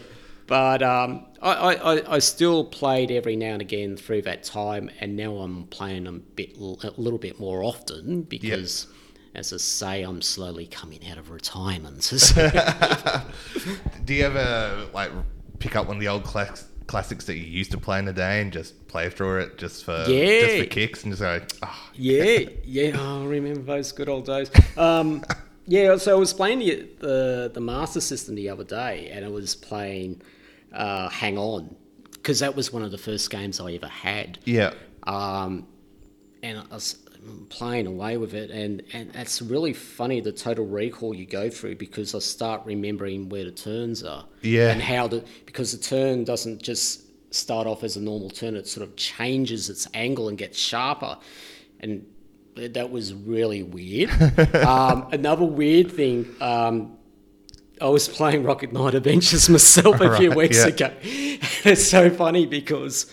but 0.46 0.84
um, 0.84 1.26
I, 1.42 1.76
I, 1.76 2.16
I- 2.18 2.20
still 2.20 2.66
played 2.66 3.10
every 3.10 3.36
now 3.36 3.54
and 3.54 3.62
again 3.64 3.98
through 3.98 4.22
that 4.24 4.44
time, 4.44 4.92
and 5.00 5.16
now 5.16 5.38
I'm 5.38 5.64
playing 5.68 6.06
a 6.06 6.12
bit, 6.12 6.56
a 6.58 6.92
little 7.02 7.18
bit 7.20 7.40
more 7.40 7.64
often 7.64 8.22
because, 8.22 8.86
as 9.34 9.52
I 9.52 9.58
say, 9.58 10.04
I'm 10.04 10.22
slowly 10.22 10.68
coming 10.68 11.00
out 11.10 11.18
of 11.18 11.32
retirement. 11.32 12.04
Do 14.06 14.14
you 14.14 14.24
ever 14.26 14.86
like 14.94 15.10
pick 15.58 15.76
up 15.76 15.88
one 15.88 15.98
of 15.98 16.02
the 16.02 16.10
old 16.10 16.24
class- 16.24 16.68
classics 16.90 17.26
that 17.26 17.38
you 17.38 17.44
used 17.44 17.70
to 17.70 17.78
play 17.78 18.00
in 18.00 18.06
the 18.06 18.14
day 18.14 18.42
and 18.42 18.52
just 18.52 18.88
play 18.88 19.10
through 19.12 19.42
it 19.42 19.60
just 19.60 19.86
for 19.86 20.04
just 20.06 20.58
for 20.58 20.66
kicks 20.66 21.04
and 21.04 21.14
just 21.14 21.22
go, 21.22 21.40
oh, 21.62 21.90
yeah, 21.94 22.40
yeah, 22.66 22.92
oh, 22.96 23.24
I 23.24 23.28
remember 23.28 23.62
those 23.62 23.92
good 23.92 24.10
old 24.10 24.26
days. 24.26 24.50
Um, 24.76 25.24
yeah, 25.68 25.96
so 25.98 26.16
I 26.16 26.20
was 26.20 26.34
playing 26.34 26.60
the, 26.60 26.90
the 26.98 27.52
the 27.54 27.62
Master 27.62 28.02
System 28.02 28.34
the 28.34 28.50
other 28.50 28.64
day, 28.64 29.10
and 29.12 29.24
I 29.24 29.30
was 29.30 29.56
playing 29.56 30.24
uh, 30.74 31.10
Hang 31.10 31.38
On 31.38 31.76
because 32.14 32.40
that 32.40 32.56
was 32.56 32.74
one 32.74 32.82
of 32.82 32.90
the 32.90 32.98
first 32.98 33.30
games 33.30 33.60
I 33.60 33.74
ever 33.74 33.88
had. 33.88 34.40
yeah, 34.46 34.74
um, 35.04 35.68
and 36.42 36.58
I 36.58 36.74
was 36.74 36.98
playing 37.50 37.88
away 37.88 38.18
with 38.18 38.34
it, 38.34 38.52
and, 38.52 38.84
and 38.94 39.12
it's 39.16 39.42
really 39.42 39.74
funny 39.74 40.22
the 40.22 40.32
total 40.32 40.66
recall 40.66 41.14
you 41.14 41.26
go 41.26 41.50
through 41.50 41.76
because 41.76 42.16
I 42.16 42.20
start 42.20 42.62
remembering 42.66 43.30
where 43.30 43.46
the 43.46 43.52
turns 43.52 44.04
are, 44.04 44.26
Yeah. 44.42 44.72
and 44.72 44.82
how 44.82 45.08
the 45.08 45.24
because 45.46 45.72
the 45.72 45.78
turn 45.84 46.24
doesn't 46.24 46.62
just 46.62 47.04
start 47.34 47.68
off 47.68 47.84
as 47.84 47.98
a 47.98 48.02
normal 48.02 48.30
turn; 48.30 48.56
it 48.56 48.68
sort 48.68 48.88
of 48.88 48.96
changes 48.96 49.70
its 49.70 49.88
angle 49.94 50.30
and 50.30 50.38
gets 50.38 50.58
sharper, 50.58 51.18
and 51.80 52.06
that 52.56 52.92
was 52.92 53.14
really 53.14 53.64
weird. 53.64 54.10
um, 54.56 55.08
another 55.12 55.46
weird 55.46 55.92
thing. 55.92 56.34
Um, 56.42 56.98
I 57.82 57.88
was 57.88 58.10
playing 58.10 58.44
Rocket 58.44 58.74
Knight 58.74 58.94
Adventures 58.94 59.50
myself 59.50 60.02
a 60.02 60.18
few 60.18 60.32
weeks 60.32 60.58
yeah. 60.58 60.68
ago. 60.68 60.92
it's 61.02 61.88
so 61.88 62.10
funny 62.10 62.46
because 62.46 63.12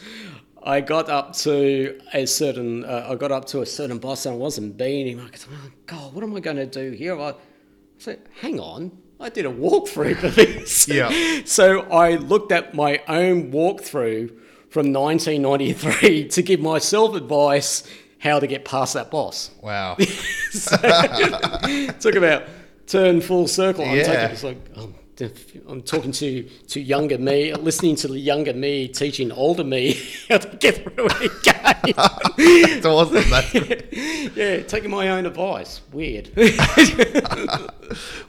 I 0.66 0.81
got 0.81 1.09
up 1.09 1.33
to 1.44 2.00
a 2.12 2.26
certain, 2.26 2.85
uh, 2.85 3.07
I 3.11 3.14
got 3.14 3.31
up 3.33 3.44
to 3.46 3.61
a 3.62 3.66
certain 3.66 3.98
boss 3.98 4.26
and 4.26 4.35
I 4.35 4.38
wasn't 4.38 4.76
beating 4.76 5.18
him. 5.18 5.31
I 5.33 5.37
thought, 5.37 5.55
oh, 5.64 5.70
God, 5.87 6.12
what 6.14 6.24
am 6.24 6.35
I 6.35 6.40
going 6.40 6.57
to 6.57 6.66
do 6.66 6.90
here? 6.90 7.18
I 7.18 7.35
said, 7.98 8.20
hang 8.40 8.59
on, 8.59 8.90
I 9.20 9.29
did 9.29 9.46
a 9.46 9.50
walkthrough 9.50 10.16
for 10.16 10.29
this. 10.29 10.88
Yeah. 10.98 11.42
so 11.44 11.83
I 11.83 12.16
looked 12.16 12.50
at 12.52 12.74
my 12.74 13.00
own 13.09 13.52
walkthrough 13.52 14.31
from 14.68 14.92
1993 14.92 16.29
to 16.37 16.42
give 16.42 16.61
myself 16.61 17.14
advice 17.14 17.88
how 18.18 18.40
to 18.40 18.46
get 18.46 18.64
past 18.64 18.94
that 18.94 19.11
boss. 19.11 19.50
wow, 19.62 19.96
So, 20.50 20.76
talk 20.76 22.14
about 22.16 22.44
turn 22.87 23.20
full 23.20 23.46
circle. 23.46 23.85
I'm 23.85 23.96
Yeah. 23.98 24.02
taking 24.05 24.31
it's 24.33 24.42
like 24.42 24.59
um, 24.76 24.94
I'm 25.68 25.83
talking 25.83 26.12
to 26.12 26.42
to 26.42 26.81
younger 26.81 27.18
me, 27.18 27.55
listening 27.55 27.96
to 27.96 28.09
the 28.09 28.18
younger 28.18 28.52
me 28.52 28.88
teaching 28.88 29.33
older 29.33 29.64
me 29.64 29.98
how 30.29 30.38
to 30.38 30.57
get 30.57 30.76
through 30.76 31.07
a 31.07 31.18
game. 31.18 31.94
it's 32.38 32.85
awesome. 32.85 33.31
That's 33.31 34.37
yeah, 34.37 34.62
taking 34.62 34.90
my 34.90 35.09
own 35.09 35.26
advice. 35.26 35.81
Weird. 35.92 36.31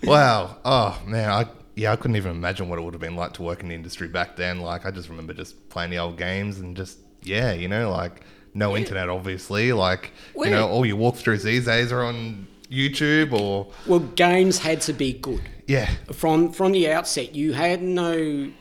Wow. 0.03 0.57
Oh 0.63 1.01
man, 1.05 1.29
I 1.29 1.47
yeah, 1.75 1.91
I 1.91 1.95
couldn't 1.95 2.15
even 2.15 2.31
imagine 2.31 2.69
what 2.69 2.79
it 2.79 2.81
would 2.81 2.93
have 2.93 3.01
been 3.01 3.15
like 3.15 3.33
to 3.33 3.41
work 3.43 3.61
in 3.61 3.69
the 3.69 3.75
industry 3.75 4.07
back 4.07 4.35
then. 4.35 4.61
Like 4.61 4.85
I 4.85 4.91
just 4.91 5.09
remember 5.09 5.33
just 5.33 5.69
playing 5.69 5.91
the 5.91 5.97
old 5.97 6.17
games 6.17 6.59
and 6.59 6.75
just 6.77 6.99
yeah, 7.23 7.53
you 7.53 7.67
know, 7.67 7.91
like 7.91 8.21
no 8.53 8.77
internet 8.77 9.09
obviously. 9.09 9.73
Like 9.73 10.11
you 10.35 10.49
know, 10.49 10.67
all 10.67 10.85
your 10.85 10.97
walkthroughs 10.97 11.43
these 11.43 11.65
days 11.65 11.91
are 11.91 12.03
on 12.03 12.47
YouTube 12.71 13.31
or 13.33 13.71
well, 13.85 13.99
games 13.99 14.59
had 14.59 14.81
to 14.81 14.93
be 14.93 15.13
good 15.13 15.41
yeah. 15.67 15.89
from 16.13 16.51
from 16.51 16.71
the 16.71 16.91
outset. 16.91 17.33
You 17.35 17.53
had 17.53 17.81
no 17.81 18.51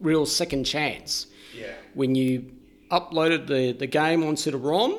real 0.00 0.26
second 0.26 0.64
chance. 0.64 1.26
Yeah. 1.56 1.72
When 1.94 2.14
you 2.14 2.52
uploaded 2.90 3.46
the, 3.46 3.72
the 3.72 3.86
game 3.86 4.22
onto 4.24 4.50
the 4.50 4.58
ROM, 4.58 4.98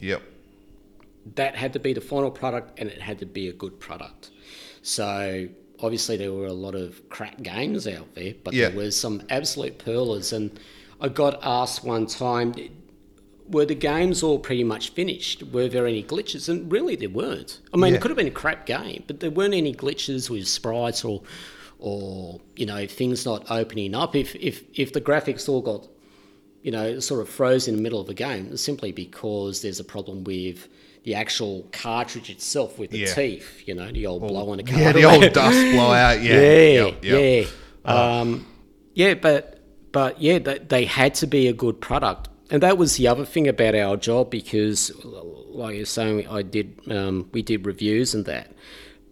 Yep. 0.00 0.22
that 1.34 1.54
had 1.56 1.72
to 1.74 1.78
be 1.78 1.92
the 1.92 2.00
final 2.00 2.30
product 2.30 2.78
and 2.78 2.88
it 2.88 3.00
had 3.00 3.18
to 3.20 3.26
be 3.26 3.48
a 3.48 3.52
good 3.52 3.78
product. 3.78 4.30
So 4.82 5.48
obviously 5.82 6.16
there 6.16 6.32
were 6.32 6.46
a 6.46 6.52
lot 6.52 6.74
of 6.74 7.08
crap 7.08 7.42
games 7.42 7.86
out 7.86 8.14
there, 8.14 8.34
but 8.44 8.54
Yeah. 8.54 8.68
there 8.68 8.76
was 8.76 8.96
some 8.96 9.22
absolute 9.30 9.78
pearlers. 9.78 10.32
And 10.32 10.58
I 11.00 11.08
got 11.08 11.38
asked 11.42 11.84
one 11.84 12.06
time, 12.06 12.54
were 13.50 13.64
the 13.66 13.74
games 13.74 14.22
all 14.22 14.38
pretty 14.38 14.64
much 14.64 14.90
finished? 14.90 15.42
Were 15.52 15.68
there 15.68 15.86
any 15.86 16.02
glitches? 16.02 16.48
And 16.48 16.70
really, 16.70 16.96
there 16.96 17.08
weren't. 17.10 17.58
I 17.74 17.76
mean, 17.76 17.92
Yeah. 17.92 17.96
it 17.98 18.00
could 18.02 18.10
have 18.10 18.16
been 18.18 18.26
a 18.26 18.30
crap 18.42 18.66
game, 18.66 19.04
but 19.06 19.20
there 19.20 19.30
weren't 19.30 19.54
any 19.54 19.74
glitches 19.74 20.30
with 20.30 20.46
sprites 20.48 21.04
or, 21.04 21.22
or 21.78 22.40
you 22.56 22.66
know, 22.66 22.86
things 22.86 23.24
not 23.24 23.50
opening 23.50 23.94
up. 23.94 24.14
If 24.14 24.34
if 24.36 24.62
if 24.74 24.92
the 24.92 25.00
graphics 25.00 25.48
all 25.48 25.62
got, 25.62 25.88
you 26.62 26.70
know, 26.70 27.00
sort 27.00 27.20
of 27.20 27.28
froze 27.28 27.66
in 27.68 27.76
the 27.76 27.82
middle 27.82 28.00
of 28.00 28.06
the 28.06 28.14
game, 28.14 28.56
simply 28.56 28.92
because 28.92 29.62
there's 29.62 29.80
a 29.80 29.84
problem 29.84 30.24
with 30.24 30.68
the 31.04 31.14
actual 31.14 31.66
cartridge 31.72 32.28
itself 32.28 32.78
with 32.78 32.90
the 32.90 32.98
Yeah. 32.98 33.14
teeth. 33.14 33.62
You 33.66 33.74
know, 33.74 33.90
the 33.90 34.06
old 34.06 34.20
blow 34.26 34.50
on 34.50 34.60
a 34.60 34.62
card. 34.70 34.78
Yeah, 34.80 34.92
the 34.92 35.04
old 35.04 35.32
dust 35.32 35.72
blowout. 35.72 36.20
Yeah. 36.22 36.40
Yeah, 36.40 36.84
Yep, 36.84 37.04
yep. 37.04 37.46
yeah, 37.84 37.90
um, 38.20 38.46
yeah. 38.94 39.14
But 39.14 39.58
but 39.92 40.20
yeah, 40.20 40.38
they, 40.38 40.58
they 40.58 40.84
had 40.84 41.14
to 41.16 41.26
be 41.26 41.48
a 41.48 41.52
good 41.52 41.80
product, 41.80 42.28
and 42.50 42.62
that 42.62 42.78
was 42.78 42.96
the 42.96 43.06
other 43.08 43.24
thing 43.24 43.46
about 43.48 43.74
our 43.74 43.96
job 43.96 44.30
because, 44.30 44.92
like 45.04 45.76
you're 45.76 45.84
saying, 45.84 46.26
I 46.28 46.42
did 46.42 46.80
um, 46.90 47.28
we 47.32 47.42
did 47.42 47.66
reviews 47.66 48.14
and 48.14 48.24
that, 48.26 48.52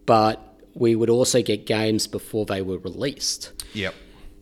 but 0.05 0.57
we 0.73 0.95
would 0.95 1.09
also 1.09 1.41
get 1.41 1.65
games 1.65 2.07
before 2.07 2.45
they 2.45 2.61
were 2.61 2.77
released. 2.79 3.51
Yep. 3.73 3.93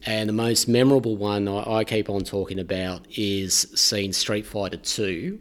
And 0.06 0.30
the 0.30 0.34
most 0.34 0.68
memorable 0.68 1.18
one 1.18 1.48
I, 1.48 1.78
I 1.78 1.84
keep 1.84 2.10
on 2.10 2.24
talking 2.24 2.60
about 2.60 3.06
is 3.18 3.68
seeing 3.76 4.14
Street 4.14 4.46
Fighter 4.46 4.78
Two 4.78 5.40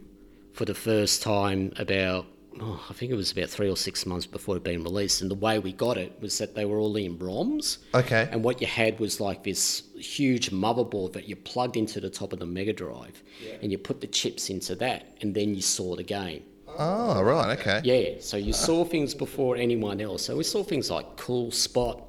for 0.53 0.65
the 0.65 0.75
first 0.75 1.21
time 1.21 1.71
about 1.77 2.25
oh, 2.61 2.85
I 2.89 2.93
think 2.93 3.11
it 3.11 3.15
was 3.15 3.31
about 3.31 3.49
three 3.49 3.69
or 3.69 3.77
six 3.77 4.05
months 4.05 4.25
before 4.25 4.55
it 4.55 4.59
had 4.59 4.63
been 4.63 4.83
released. 4.83 5.21
And 5.21 5.31
the 5.31 5.35
way 5.35 5.59
we 5.59 5.73
got 5.73 5.97
it 5.97 6.17
was 6.21 6.37
that 6.37 6.55
they 6.55 6.65
were 6.65 6.77
all 6.77 6.95
in 6.95 7.17
ROMs. 7.17 7.79
Okay. 7.93 8.27
And 8.31 8.43
what 8.43 8.61
you 8.61 8.67
had 8.67 8.99
was 8.99 9.19
like 9.19 9.43
this 9.43 9.83
huge 9.95 10.51
motherboard 10.51 11.13
that 11.13 11.27
you 11.27 11.35
plugged 11.35 11.77
into 11.77 11.99
the 11.99 12.09
top 12.09 12.33
of 12.33 12.39
the 12.39 12.45
Mega 12.45 12.73
Drive, 12.73 13.21
and 13.61 13.71
you 13.71 13.77
put 13.77 14.01
the 14.01 14.07
chips 14.07 14.49
into 14.49 14.75
that, 14.75 15.17
and 15.21 15.33
then 15.33 15.55
you 15.55 15.61
saw 15.61 15.95
the 15.95 16.03
game. 16.03 16.43
Oh, 16.79 17.21
right. 17.21 17.57
Okay. 17.59 17.81
Yeah, 17.83 18.19
so 18.19 18.37
you 18.37 18.53
saw 18.53 18.85
things 18.85 19.15
before 19.15 19.55
anyone 19.55 19.99
else. 19.99 20.25
So 20.25 20.37
we 20.37 20.43
saw 20.43 20.63
things 20.63 20.91
like 20.91 21.17
Cool 21.17 21.51
Spot. 21.51 22.03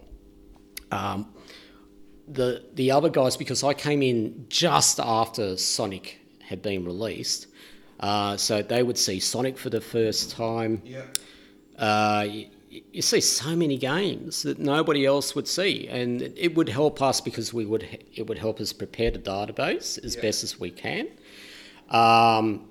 Um, 0.91 1.33
the 2.27 2.65
the 2.75 2.91
other 2.91 3.09
guys, 3.09 3.37
because 3.37 3.65
I 3.65 3.73
came 3.73 4.03
in 4.03 4.47
just 4.49 5.01
after 5.01 5.57
Sonic 5.57 6.21
had 6.43 6.61
been 6.61 6.85
released, 6.85 7.47
uh, 8.01 8.37
so 8.37 8.63
they 8.63 8.83
would 8.83 8.99
see 8.99 9.21
Sonic 9.21 9.59
for 9.59 9.71
the 9.71 9.81
first 9.81 10.31
time. 10.31 10.83
Yeah. 10.85 11.03
Uh, 11.79 12.27
you, 12.29 12.47
you 12.93 13.03
see 13.03 13.21
so 13.21 13.57
many 13.57 13.77
games 13.77 14.43
that 14.43 14.59
nobody 14.59 15.07
else 15.07 15.35
would 15.35 15.49
see, 15.49 15.89
and 15.89 16.23
it, 16.23 16.35
it 16.37 16.55
would 16.55 16.69
help 16.69 17.01
us 17.03 17.21
because 17.21 17.53
we 17.53 17.65
would 17.65 17.83
it 18.15 18.27
would 18.27 18.39
help 18.39 18.61
us 18.61 18.73
prepare 18.73 19.11
the 19.11 19.19
database 19.19 20.03
as 20.05 20.17
best 20.17 20.45
as 20.45 20.61
we 20.61 20.71
can. 20.71 21.09
Um, 21.91 22.69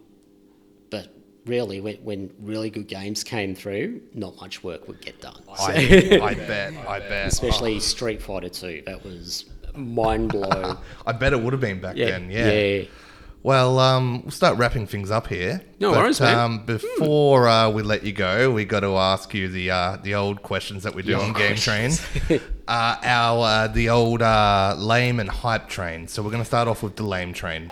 but 0.90 1.10
really, 1.46 1.82
when, 1.82 1.96
when 1.98 2.32
really 2.40 2.70
good 2.70 2.88
games 2.88 3.24
came 3.24 3.56
through, 3.56 4.02
not 4.14 4.36
much 4.38 4.64
work 4.64 4.88
would 4.88 5.02
get 5.02 5.20
done. 5.22 5.42
I, 5.60 6.20
I 6.22 6.34
bet. 6.48 6.74
I 6.88 7.00
bet. 7.00 7.28
Especially 7.28 7.80
Street 7.80 8.22
Fighter 8.22 8.50
Two, 8.50 8.84
that 8.86 9.04
was 9.04 9.46
mind 9.76 10.30
blow. 10.30 10.78
I 11.06 11.12
bet 11.12 11.34
it 11.34 11.42
would 11.42 11.54
have 11.54 11.62
been 11.62 11.82
back 11.82 11.96
then. 11.96 12.30
Yeah. 12.30 12.52
yeah. 12.52 12.86
Well, 13.48 13.80
um, 13.80 14.24
we'll 14.24 14.32
start 14.32 14.58
wrapping 14.58 14.88
things 14.88 15.10
up 15.10 15.28
here. 15.28 15.62
No 15.80 15.92
worries, 15.92 16.20
man. 16.20 16.38
Um, 16.38 16.66
before 16.66 17.48
uh, 17.48 17.70
we 17.70 17.82
let 17.82 18.04
you 18.04 18.12
go, 18.12 18.52
we 18.52 18.66
got 18.66 18.82
to 18.82 18.98
ask 18.98 19.34
you 19.34 19.48
the 19.48 19.72
uh, 19.72 19.98
the 20.04 20.16
old 20.16 20.44
questions 20.44 20.84
that 20.84 20.94
we 20.94 21.02
do 21.02 21.16
on 21.16 21.32
Game 21.32 21.56
Train. 21.56 21.92
uh, 22.68 22.98
our 23.02 23.46
uh, 23.46 23.68
the 23.70 23.88
old 23.88 24.22
uh, 24.22 24.76
lame 24.78 25.22
and 25.22 25.30
hype 25.30 25.70
train. 25.70 26.10
So 26.10 26.22
we're 26.22 26.32
going 26.32 26.42
to 26.42 26.46
start 26.46 26.68
off 26.68 26.84
with 26.84 26.98
the 26.98 27.04
lame 27.04 27.32
train. 27.32 27.72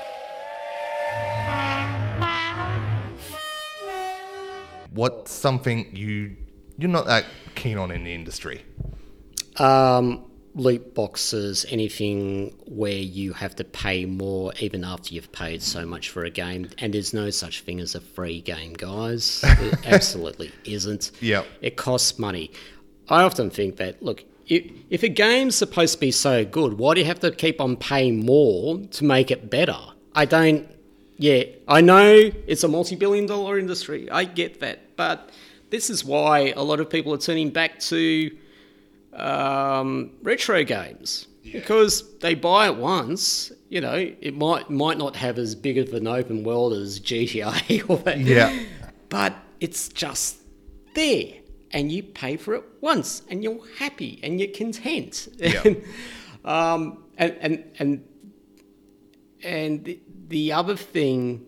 What's 4.91 5.33
something 5.33 5.93
you 5.93 6.37
you're 6.77 6.89
not 6.89 7.05
that 7.07 7.25
keen 7.55 7.77
on 7.77 7.91
in 7.91 8.05
the 8.05 8.13
industry? 8.13 8.63
Um, 9.57 10.23
loot 10.55 10.95
boxes, 10.95 11.65
anything 11.69 12.55
where 12.65 12.93
you 12.93 13.33
have 13.33 13.55
to 13.57 13.63
pay 13.63 14.05
more 14.05 14.53
even 14.59 14.83
after 14.85 15.13
you've 15.13 15.31
paid 15.33 15.61
so 15.61 15.85
much 15.85 16.09
for 16.09 16.23
a 16.23 16.29
game. 16.29 16.69
And 16.77 16.93
there's 16.93 17.13
no 17.13 17.29
such 17.29 17.61
thing 17.61 17.81
as 17.81 17.93
a 17.93 18.01
free 18.01 18.41
game, 18.41 18.73
guys. 18.73 19.43
It 19.65 19.85
absolutely 19.85 20.51
isn't. 20.63 21.11
Yep. 21.21 21.45
It 21.61 21.75
costs 21.75 22.19
money. 22.19 22.51
I 23.09 23.23
often 23.23 23.49
think 23.49 23.77
that, 23.77 24.01
look, 24.03 24.23
if, 24.47 24.71
if 24.89 25.03
a 25.03 25.07
game's 25.09 25.55
supposed 25.55 25.95
to 25.95 25.99
be 25.99 26.11
so 26.11 26.45
good, 26.45 26.77
why 26.77 26.93
do 26.93 26.99
you 27.01 27.05
have 27.07 27.19
to 27.21 27.31
keep 27.31 27.59
on 27.59 27.77
paying 27.77 28.25
more 28.25 28.77
to 28.77 29.03
make 29.03 29.31
it 29.31 29.49
better? 29.49 29.77
I 30.13 30.25
don't. 30.25 30.67
Yeah, 31.17 31.43
I 31.67 31.81
know 31.81 32.31
it's 32.45 32.63
a 32.63 32.67
multi 32.67 32.95
billion 32.95 33.25
dollar 33.25 33.57
industry. 33.57 34.09
I 34.11 34.25
get 34.25 34.59
that. 34.59 34.95
But 34.95 35.31
this 35.69 35.89
is 35.89 36.05
why 36.05 36.53
a 36.55 36.61
lot 36.61 36.79
of 36.79 36.89
people 36.89 37.13
are 37.13 37.17
turning 37.17 37.49
back 37.49 37.79
to 37.79 38.31
um, 39.15 40.11
retro 40.21 40.63
games 40.63 41.27
because 41.43 42.17
they 42.19 42.33
buy 42.35 42.67
it 42.67 42.75
once. 42.75 43.51
You 43.69 43.81
know, 43.81 43.93
it 43.95 44.35
might 44.35 44.69
might 44.69 44.97
not 44.97 45.15
have 45.15 45.37
as 45.37 45.55
big 45.55 45.77
of 45.77 45.93
an 45.93 46.07
open 46.07 46.43
world 46.43 46.73
as 46.73 46.99
GTA 46.99 47.85
or 47.89 47.97
that, 47.97 48.19
Yeah. 48.19 48.57
but 49.09 49.33
it's 49.59 49.89
just 49.89 50.37
there, 50.93 51.33
and 51.71 51.91
you 51.91 52.03
pay 52.03 52.37
for 52.37 52.55
it 52.55 52.63
once, 52.81 53.21
and 53.29 53.43
you're 53.43 53.59
happy 53.77 54.19
and 54.23 54.39
you're 54.39 54.49
content. 54.51 55.27
Yeah. 55.37 55.63
um, 56.45 57.03
and 57.17 57.35
and 57.41 57.63
and 57.79 58.03
and 59.43 59.85
the, 59.85 59.99
the 60.27 60.51
other 60.53 60.75
thing 60.75 61.45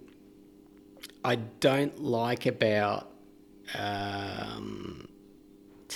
I 1.24 1.36
don't 1.36 2.02
like 2.02 2.46
about 2.46 3.10
um, 3.78 5.07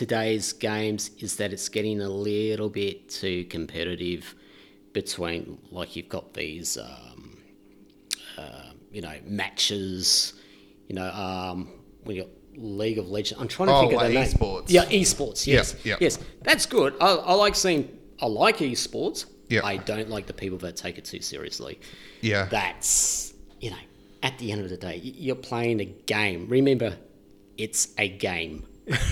today's 0.06 0.52
games 0.54 1.12
is 1.20 1.36
that 1.36 1.54
it's 1.54 1.70
getting 1.70 2.02
a 2.02 2.10
little 2.10 2.70
bit 2.70 3.08
too 3.08 3.46
competitive 3.46 4.34
between 4.94 5.60
like 5.70 5.96
you've 5.96 6.10
got 6.10 6.34
these 6.34 6.76
um, 6.76 7.38
uh, 8.36 8.72
you 8.92 9.00
know 9.00 9.14
matches 9.28 10.34
you 10.88 10.96
know 10.96 11.08
um, 11.12 11.70
we 12.04 12.18
got 12.18 12.28
League 12.56 12.98
of 12.98 13.10
Legends 13.12 13.40
I'm 13.40 13.48
trying 13.48 13.68
to 13.70 13.76
Oh, 13.76 13.82
think 13.82 13.94
of 13.94 13.98
like 14.02 14.08
the 14.08 14.14
name 14.16 14.28
esports. 14.28 14.66
yeah 14.70 14.86
esports 14.86 15.46
yes 15.46 15.76
yeah. 15.84 15.98
yes 16.00 16.18
that's 16.42 16.66
good 16.66 16.96
I, 17.00 17.10
I 17.14 17.34
like 17.36 17.54
seeing 17.54 17.88
I 18.20 18.26
like 18.26 18.58
esports 18.58 19.26
Yeah. 19.50 19.62
I 19.64 19.78
don't 19.78 20.10
like 20.10 20.26
the 20.26 20.34
people 20.34 20.58
that 20.66 20.76
take 20.78 20.98
it 20.98 21.06
too 21.06 21.22
seriously 21.22 21.80
Yeah. 22.22 22.46
that's 22.46 23.36
you 23.60 23.70
know 23.70 23.78
at 24.24 24.36
the 24.40 24.52
end 24.52 24.62
of 24.64 24.70
the 24.72 24.78
day 24.78 24.96
you're 25.04 25.36
playing 25.36 25.80
a 25.80 25.86
game 25.86 26.48
remember 26.50 26.98
it's 27.56 27.94
a 28.00 28.10
game 28.10 28.66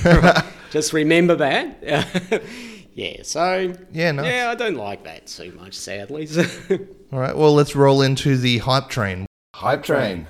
just 0.72 0.94
remember 0.94 1.36
that 1.36 1.78
yeah 2.94 3.18
so 3.24 3.74
Yeah, 3.92 4.12
nice. 4.12 4.26
yeah 4.26 4.50
i 4.52 4.56
don't 4.56 4.76
like 4.76 5.04
that 5.06 5.28
too 5.28 5.52
much 5.54 5.74
sadly 5.74 6.28
All 7.12 7.18
right. 7.20 7.36
Well, 7.36 7.56
let's 7.56 7.76
roll 7.76 8.04
into 8.04 8.38
the 8.38 8.60
hype 8.60 8.88
train. 8.90 9.26
Hype 9.56 9.82
Train. 9.82 10.28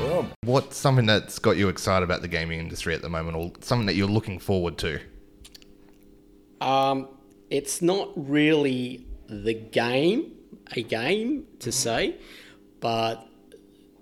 Well, 0.00 0.28
What's 0.44 0.76
something 0.76 1.06
that's 1.06 1.38
got 1.38 1.56
you 1.56 1.68
excited 1.68 2.04
about 2.04 2.22
the 2.22 2.28
gaming 2.28 2.60
industry 2.60 2.94
at 2.94 3.02
the 3.02 3.08
moment, 3.08 3.36
or 3.36 3.52
something 3.60 3.86
that 3.86 3.94
you're 3.94 4.08
looking 4.08 4.38
forward 4.38 4.78
to? 4.78 5.00
um, 6.60 7.08
it's 7.50 7.82
not 7.82 8.10
really 8.14 9.04
the 9.28 9.54
game 9.54 10.32
a 10.76 10.82
game 10.84 11.44
to 11.58 11.72
say 11.72 12.14
but 12.78 13.26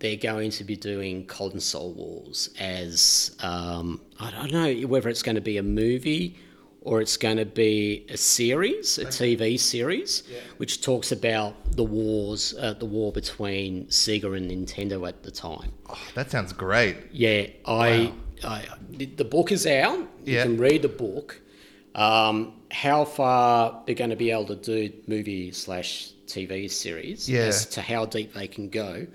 they're 0.00 0.16
going 0.16 0.50
to 0.50 0.64
be 0.64 0.76
doing 0.76 1.26
console 1.26 1.92
wars 1.92 2.50
as 2.58 3.36
um, 3.40 4.00
I 4.18 4.30
don't 4.30 4.52
know 4.52 4.72
whether 4.88 5.08
it's 5.08 5.22
going 5.22 5.36
to 5.36 5.40
be 5.40 5.58
a 5.58 5.62
movie 5.62 6.36
or 6.82 7.02
it's 7.02 7.18
going 7.18 7.36
to 7.36 7.44
be 7.44 8.06
a 8.08 8.16
series, 8.16 8.96
a 8.98 9.04
TV 9.04 9.60
series, 9.60 10.22
which 10.56 10.80
talks 10.80 11.12
about 11.12 11.54
the 11.76 11.84
wars, 11.84 12.54
uh, 12.58 12.72
the 12.72 12.86
war 12.86 13.12
between 13.12 13.84
Sega 13.88 14.34
and 14.36 14.50
Nintendo 14.50 15.06
at 15.06 15.22
the 15.22 15.30
time. 15.30 15.72
Oh, 15.90 15.98
that 16.14 16.30
sounds 16.30 16.54
great. 16.54 16.96
Yeah, 17.12 17.48
I, 17.66 18.12
I 18.42 18.64
the 18.88 19.04
the 19.04 19.24
book 19.24 19.52
is 19.52 19.66
out. 19.66 20.08
Yeah. 20.24 20.38
You 20.38 20.42
can 20.44 20.56
read 20.58 20.80
the 20.82 20.88
book. 20.88 21.40
Um, 21.94 22.54
how 22.70 23.04
far 23.04 23.82
they're 23.84 23.94
going 23.96 24.10
to 24.10 24.16
be 24.16 24.30
able 24.30 24.46
to 24.46 24.56
do 24.56 24.90
movie 25.06 25.50
slash 25.52 26.12
TV 26.26 26.70
series 26.70 27.28
Yeah. 27.28 27.40
as 27.40 27.66
to 27.66 27.82
how 27.82 28.06
deep 28.06 28.32
they 28.32 28.46
can 28.46 28.68
go, 28.70 29.06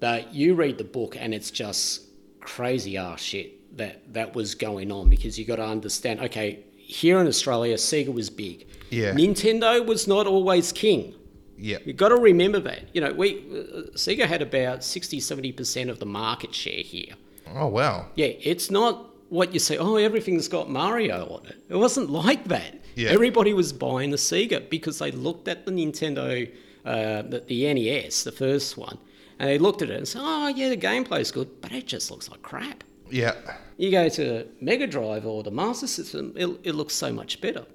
but 0.00 0.34
you 0.34 0.54
read 0.54 0.78
the 0.78 0.84
book 0.84 1.16
and 1.18 1.34
it's 1.34 1.50
just 1.50 2.02
crazy 2.40 2.96
ass 2.96 3.20
shit 3.20 3.76
that 3.76 4.12
that 4.12 4.34
was 4.34 4.54
going 4.54 4.90
on 4.92 5.10
because 5.10 5.38
you 5.38 5.44
got 5.44 5.56
to 5.56 5.64
understand. 5.64 6.20
Okay, 6.20 6.64
here 6.76 7.18
in 7.18 7.26
Australia, 7.26 7.76
Sega 7.76 8.12
was 8.12 8.30
big. 8.30 8.66
Yeah. 8.90 9.12
Nintendo 9.12 9.84
was 9.84 10.06
not 10.06 10.26
always 10.26 10.72
king. 10.72 11.14
Yeah. 11.58 11.78
You've 11.84 11.96
got 11.96 12.10
to 12.10 12.16
remember 12.16 12.60
that. 12.60 12.84
You 12.94 13.00
know, 13.00 13.12
we 13.12 13.38
uh, 13.38 13.90
Sega 13.94 14.26
had 14.26 14.42
about 14.42 14.84
60, 14.84 15.18
70% 15.18 15.88
of 15.88 15.98
the 15.98 16.06
market 16.06 16.54
share 16.54 16.82
here. 16.82 17.14
Oh 17.54 17.68
wow. 17.68 18.06
Yeah, 18.14 18.26
it's 18.26 18.70
not 18.70 19.10
what 19.28 19.52
you 19.52 19.58
say, 19.58 19.76
oh, 19.76 19.96
everything's 19.96 20.48
got 20.48 20.70
Mario 20.70 21.26
on 21.26 21.46
it. 21.46 21.56
It 21.68 21.76
wasn't 21.76 22.10
like 22.10 22.44
that. 22.44 22.80
Yeah. 22.94 23.10
Everybody 23.10 23.52
was 23.52 23.72
buying 23.72 24.10
the 24.10 24.16
Sega 24.16 24.68
because 24.70 24.98
they 24.98 25.10
looked 25.10 25.48
at 25.48 25.66
the 25.66 25.72
Nintendo 25.72 26.48
uh, 26.86 27.22
the, 27.22 27.42
the 27.46 27.74
NES, 27.74 28.22
the 28.22 28.32
first 28.32 28.76
one, 28.76 28.98
and 29.38 29.48
they 29.48 29.58
looked 29.58 29.82
at 29.82 29.90
it 29.90 29.96
and 29.96 30.08
said, 30.08 30.22
"Oh 30.24 30.48
yeah, 30.48 30.68
the 30.68 30.76
gameplay's 30.76 31.30
good, 31.30 31.60
but 31.60 31.72
it 31.72 31.86
just 31.86 32.10
looks 32.10 32.28
like 32.30 32.42
crap." 32.42 32.84
Yeah. 33.10 33.34
You 33.76 33.90
go 33.90 34.08
to 34.08 34.46
Mega 34.60 34.86
Drive 34.86 35.26
or 35.26 35.42
the 35.42 35.50
Master 35.50 35.86
System, 35.86 36.32
it, 36.36 36.46
it 36.64 36.74
looks 36.74 36.94
so 36.94 37.12
much 37.12 37.40
better. 37.40 37.66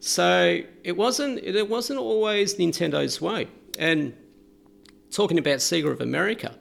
So 0.00 0.60
it 0.84 0.96
wasn't 0.96 1.38
it 1.42 1.68
wasn't 1.68 1.98
always 1.98 2.54
Nintendo's 2.56 3.20
way. 3.20 3.48
And 3.78 4.14
talking 5.10 5.38
about 5.38 5.58
Sega 5.58 5.90
of 5.90 6.00
America, 6.00 6.54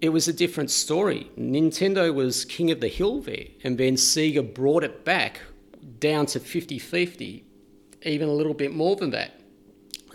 it 0.00 0.10
was 0.10 0.28
a 0.28 0.32
different 0.32 0.70
story. 0.70 1.30
Nintendo 1.38 2.14
was 2.14 2.44
king 2.44 2.70
of 2.70 2.80
the 2.80 2.88
hill 2.88 3.20
there, 3.20 3.46
and 3.64 3.78
then 3.78 3.94
Sega 3.94 4.54
brought 4.54 4.84
it 4.84 5.04
back 5.04 5.40
down 5.98 6.26
to 6.26 6.40
50 6.40 6.78
50, 6.78 7.44
even 8.02 8.28
a 8.28 8.32
little 8.32 8.54
bit 8.54 8.72
more 8.72 8.96
than 8.96 9.10
that. 9.10 9.37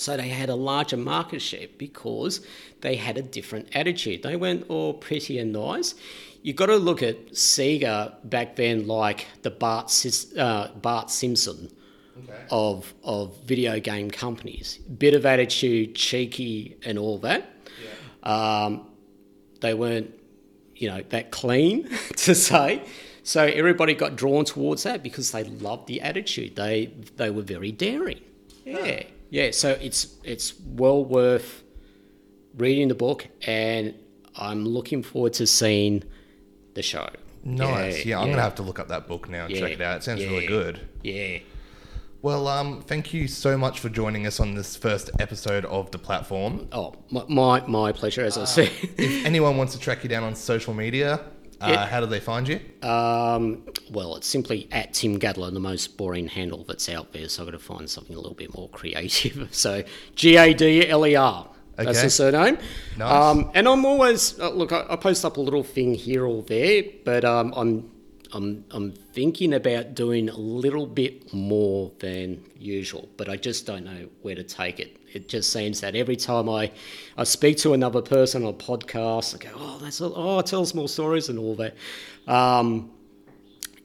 So 0.03 0.17
they 0.17 0.27
had 0.27 0.49
a 0.49 0.55
larger 0.55 0.97
market 0.97 1.41
share 1.41 1.67
because 1.77 2.45
they 2.81 2.95
had 2.95 3.17
a 3.17 3.21
different 3.21 3.69
attitude. 3.73 4.21
They 4.23 4.35
went 4.35 4.69
all 4.69 4.93
pretty 4.93 5.39
and 5.39 5.53
nice. 5.53 5.95
You've 6.41 6.57
got 6.57 6.65
to 6.65 6.75
look 6.75 7.01
at 7.01 7.31
Sega 7.31 8.15
back 8.25 8.57
then 8.57 8.85
like 8.85 9.27
the 9.43 9.49
Bart, 9.49 9.91
uh, 10.37 10.67
Bart 10.81 11.09
Simpson 11.09 11.69
Okay. 12.15 12.43
of, 12.51 12.93
of 13.03 13.35
video 13.43 13.79
game 13.79 14.11
companies. 14.11 14.77
Bit 14.77 15.15
of 15.15 15.25
attitude, 15.25 15.95
cheeky, 15.95 16.77
and 16.85 16.99
all 16.99 17.17
that. 17.19 17.49
Um, 18.21 18.85
they 19.61 19.73
weren't, 19.73 20.13
you 20.75 20.89
know, 20.89 21.01
that 21.09 21.31
clean 21.31 21.89
to 22.17 22.35
say. 22.35 22.83
So 23.23 23.43
everybody 23.45 23.95
got 23.95 24.15
drawn 24.15 24.45
towards 24.45 24.83
that 24.83 25.01
because 25.01 25.31
they 25.31 25.43
loved 25.43 25.87
the 25.87 26.01
attitude. 26.01 26.55
They 26.55 26.93
they 27.15 27.31
were 27.31 27.41
very 27.41 27.71
daring. 27.71 28.19
Yeah, 28.65 29.03
yeah. 29.29 29.51
So 29.51 29.71
it's 29.81 30.17
it's 30.23 30.53
well 30.59 31.03
worth 31.03 31.63
reading 32.55 32.87
the 32.87 32.95
book, 32.95 33.27
and 33.45 33.93
I'm 34.35 34.65
looking 34.65 35.03
forward 35.03 35.33
to 35.33 35.47
seeing 35.47 36.03
the 36.73 36.81
show. 36.81 37.09
Nice. 37.43 38.05
Yeah, 38.05 38.19
I'm 38.19 38.29
gonna 38.29 38.41
have 38.41 38.55
to 38.55 38.63
look 38.63 38.79
up 38.79 38.87
that 38.87 39.07
book 39.07 39.29
now 39.29 39.45
and 39.45 39.53
Yeah, 39.53 39.59
check 39.59 39.71
it 39.73 39.81
out. 39.81 39.97
It 39.97 40.03
sounds 40.03 40.23
really 40.23 40.47
good. 40.47 40.79
Yeah. 41.03 41.39
Well, 42.21 42.47
um, 42.47 42.81
thank 42.81 43.13
you 43.13 43.27
so 43.27 43.57
much 43.57 43.81
for 43.81 43.89
joining 43.89 44.25
us 44.25 44.39
on 44.39 44.55
this 44.55 44.77
first 44.77 45.11
episode 45.19 45.65
of 45.65 45.91
the 45.91 45.99
platform. 45.99 46.69
Oh, 46.71 46.95
my 47.11 47.25
my, 47.27 47.67
my 47.67 47.91
pleasure. 47.91 48.23
As 48.23 48.37
I 48.37 48.45
said. 48.45 48.71
If 48.97 49.25
anyone 49.25 49.57
wants 49.57 49.73
to 49.73 49.79
track 49.79 50.03
you 50.03 50.09
down 50.09 50.23
on 50.23 50.33
social 50.35 50.73
media, 50.73 51.19
uh, 51.63 51.85
how 51.87 51.99
do 51.99 52.05
they 52.05 52.19
find 52.19 52.47
you? 52.47 52.59
Um, 52.87 53.63
well, 53.91 54.15
it's 54.17 54.27
simply 54.27 54.67
at 54.71 54.93
Tim 54.93 55.17
Gadler, 55.19 55.51
the 55.51 55.59
most 55.59 55.97
boring 55.97 56.27
handle 56.27 56.63
that's 56.67 56.89
out 56.89 57.13
there. 57.13 57.27
So 57.29 57.43
I've 57.43 57.47
got 57.51 57.57
to 57.59 57.63
find 57.63 57.89
something 57.89 58.15
a 58.15 58.19
little 58.19 58.35
bit 58.35 58.53
more 58.55 58.69
creative. 58.79 59.47
So 59.53 59.83
G 60.15 60.35
A 60.37 60.53
D 60.53 60.87
L 60.87 61.05
E 61.05 61.15
R. 61.15 61.49
That's 61.75 61.89
Okay. 61.89 62.01
the 62.03 62.09
surname. 62.11 62.57
Nice. 62.99 63.11
Um, 63.11 63.49
and 63.55 63.67
I'm 63.67 63.83
always 63.83 64.39
uh, 64.39 64.51
look. 64.51 64.71
I, 64.71 64.85
I 64.89 64.95
post 64.95 65.25
up 65.25 65.37
a 65.37 65.41
little 65.41 65.63
thing 65.63 65.95
here 65.95 66.23
or 66.25 66.43
there, 66.43 66.83
but 67.03 67.25
um, 67.25 67.51
I'm 67.57 67.89
I'm 68.33 68.65
I'm 68.71 68.91
thinking 68.91 69.53
about 69.53 69.95
doing 69.95 70.29
a 70.29 70.37
little 70.37 70.87
bit 70.87 71.33
more 71.33 71.91
than 71.99 72.43
usual, 72.57 73.09
but 73.17 73.29
I 73.29 73.35
just 73.35 73.65
don't 73.65 73.85
know 73.85 74.07
where 74.21 74.35
to 74.35 74.43
take 74.43 74.79
it. 74.79 74.97
It 75.13 75.29
just 75.29 75.53
seems 75.53 75.81
that 75.81 75.95
every 75.95 76.15
time 76.15 76.49
I, 76.49 76.71
I 77.17 77.23
speak 77.23 77.57
to 77.57 77.73
another 77.73 78.01
person 78.01 78.43
on 78.43 78.49
a 78.49 78.53
podcast, 78.53 79.35
I 79.35 79.37
go, 79.37 79.51
oh, 79.55 79.79
that's 79.79 80.01
all, 80.01 80.13
oh, 80.15 80.41
tell 80.41 80.63
us 80.63 80.73
more 80.73 80.89
stories 80.89 81.29
and 81.29 81.37
all 81.37 81.55
that. 81.55 81.75
Um, 82.27 82.91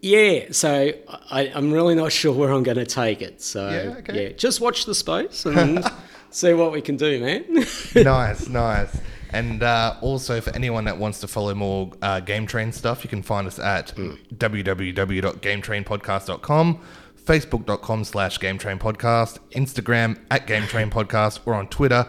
yeah, 0.00 0.46
so 0.52 0.92
I, 1.30 1.52
I'm 1.54 1.70
really 1.70 1.94
not 1.94 2.12
sure 2.20 2.32
where 2.32 2.50
I'm 2.50 2.62
going 2.62 2.78
to 2.78 2.86
take 2.86 3.20
it. 3.20 3.42
So 3.42 3.68
Yeah, 3.68 3.96
okay. 3.98 4.22
yeah, 4.22 4.32
just 4.32 4.60
watch 4.62 4.86
the 4.86 4.94
space 4.94 5.44
and 5.44 5.84
see 6.30 6.54
what 6.54 6.72
we 6.72 6.80
can 6.80 6.96
do, 6.96 7.20
man. 7.20 7.44
nice, 7.94 8.48
nice. 8.48 8.98
And 9.30 9.62
uh, 9.62 9.96
also, 10.00 10.40
for 10.40 10.54
anyone 10.54 10.84
that 10.84 10.96
wants 10.98 11.20
to 11.20 11.28
follow 11.28 11.54
more 11.54 11.92
uh, 12.02 12.20
Game 12.20 12.46
Train 12.46 12.72
stuff, 12.72 13.04
you 13.04 13.10
can 13.10 13.22
find 13.22 13.46
us 13.46 13.58
at 13.58 13.94
www.gametrainpodcast.com, 13.96 16.80
facebook.com 17.24 18.04
slash 18.04 18.40
Game 18.40 18.58
Train 18.58 18.78
Podcast, 18.78 19.38
Instagram 19.50 20.18
at 20.30 20.46
Game 20.46 20.66
Train 20.66 20.90
Podcast, 20.90 21.40
or 21.46 21.54
on 21.54 21.68
Twitter 21.68 22.06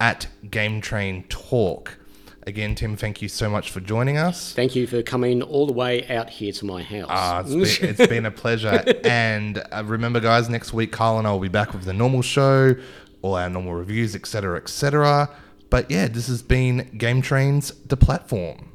at 0.00 0.28
Game 0.50 0.80
Train 0.80 1.24
Talk. 1.28 1.98
Again, 2.46 2.74
Tim, 2.74 2.96
thank 2.96 3.20
you 3.20 3.28
so 3.28 3.50
much 3.50 3.70
for 3.70 3.80
joining 3.80 4.16
us. 4.16 4.54
Thank 4.54 4.74
you 4.74 4.86
for 4.86 5.02
coming 5.02 5.42
all 5.42 5.66
the 5.66 5.74
way 5.74 6.08
out 6.08 6.30
here 6.30 6.50
to 6.52 6.64
my 6.64 6.82
house. 6.82 7.06
Ah, 7.10 7.40
it's 7.40 7.78
been, 7.78 7.90
it's 7.90 8.06
been 8.06 8.24
a 8.24 8.30
pleasure. 8.30 8.82
and 9.04 9.62
uh, 9.70 9.82
remember, 9.84 10.18
guys, 10.18 10.48
next 10.48 10.72
week, 10.72 10.90
Carl 10.90 11.18
and 11.18 11.26
I 11.26 11.32
will 11.32 11.40
be 11.40 11.48
back 11.48 11.74
with 11.74 11.84
the 11.84 11.92
normal 11.92 12.22
show, 12.22 12.74
all 13.20 13.34
our 13.34 13.50
normal 13.50 13.74
reviews, 13.74 14.14
etc., 14.14 14.56
etc. 14.56 15.28
But 15.70 15.90
yeah, 15.90 16.08
this 16.08 16.28
has 16.28 16.42
been 16.42 16.90
Game 16.96 17.22
Trains, 17.22 17.72
the 17.86 17.96
platform. 17.96 18.70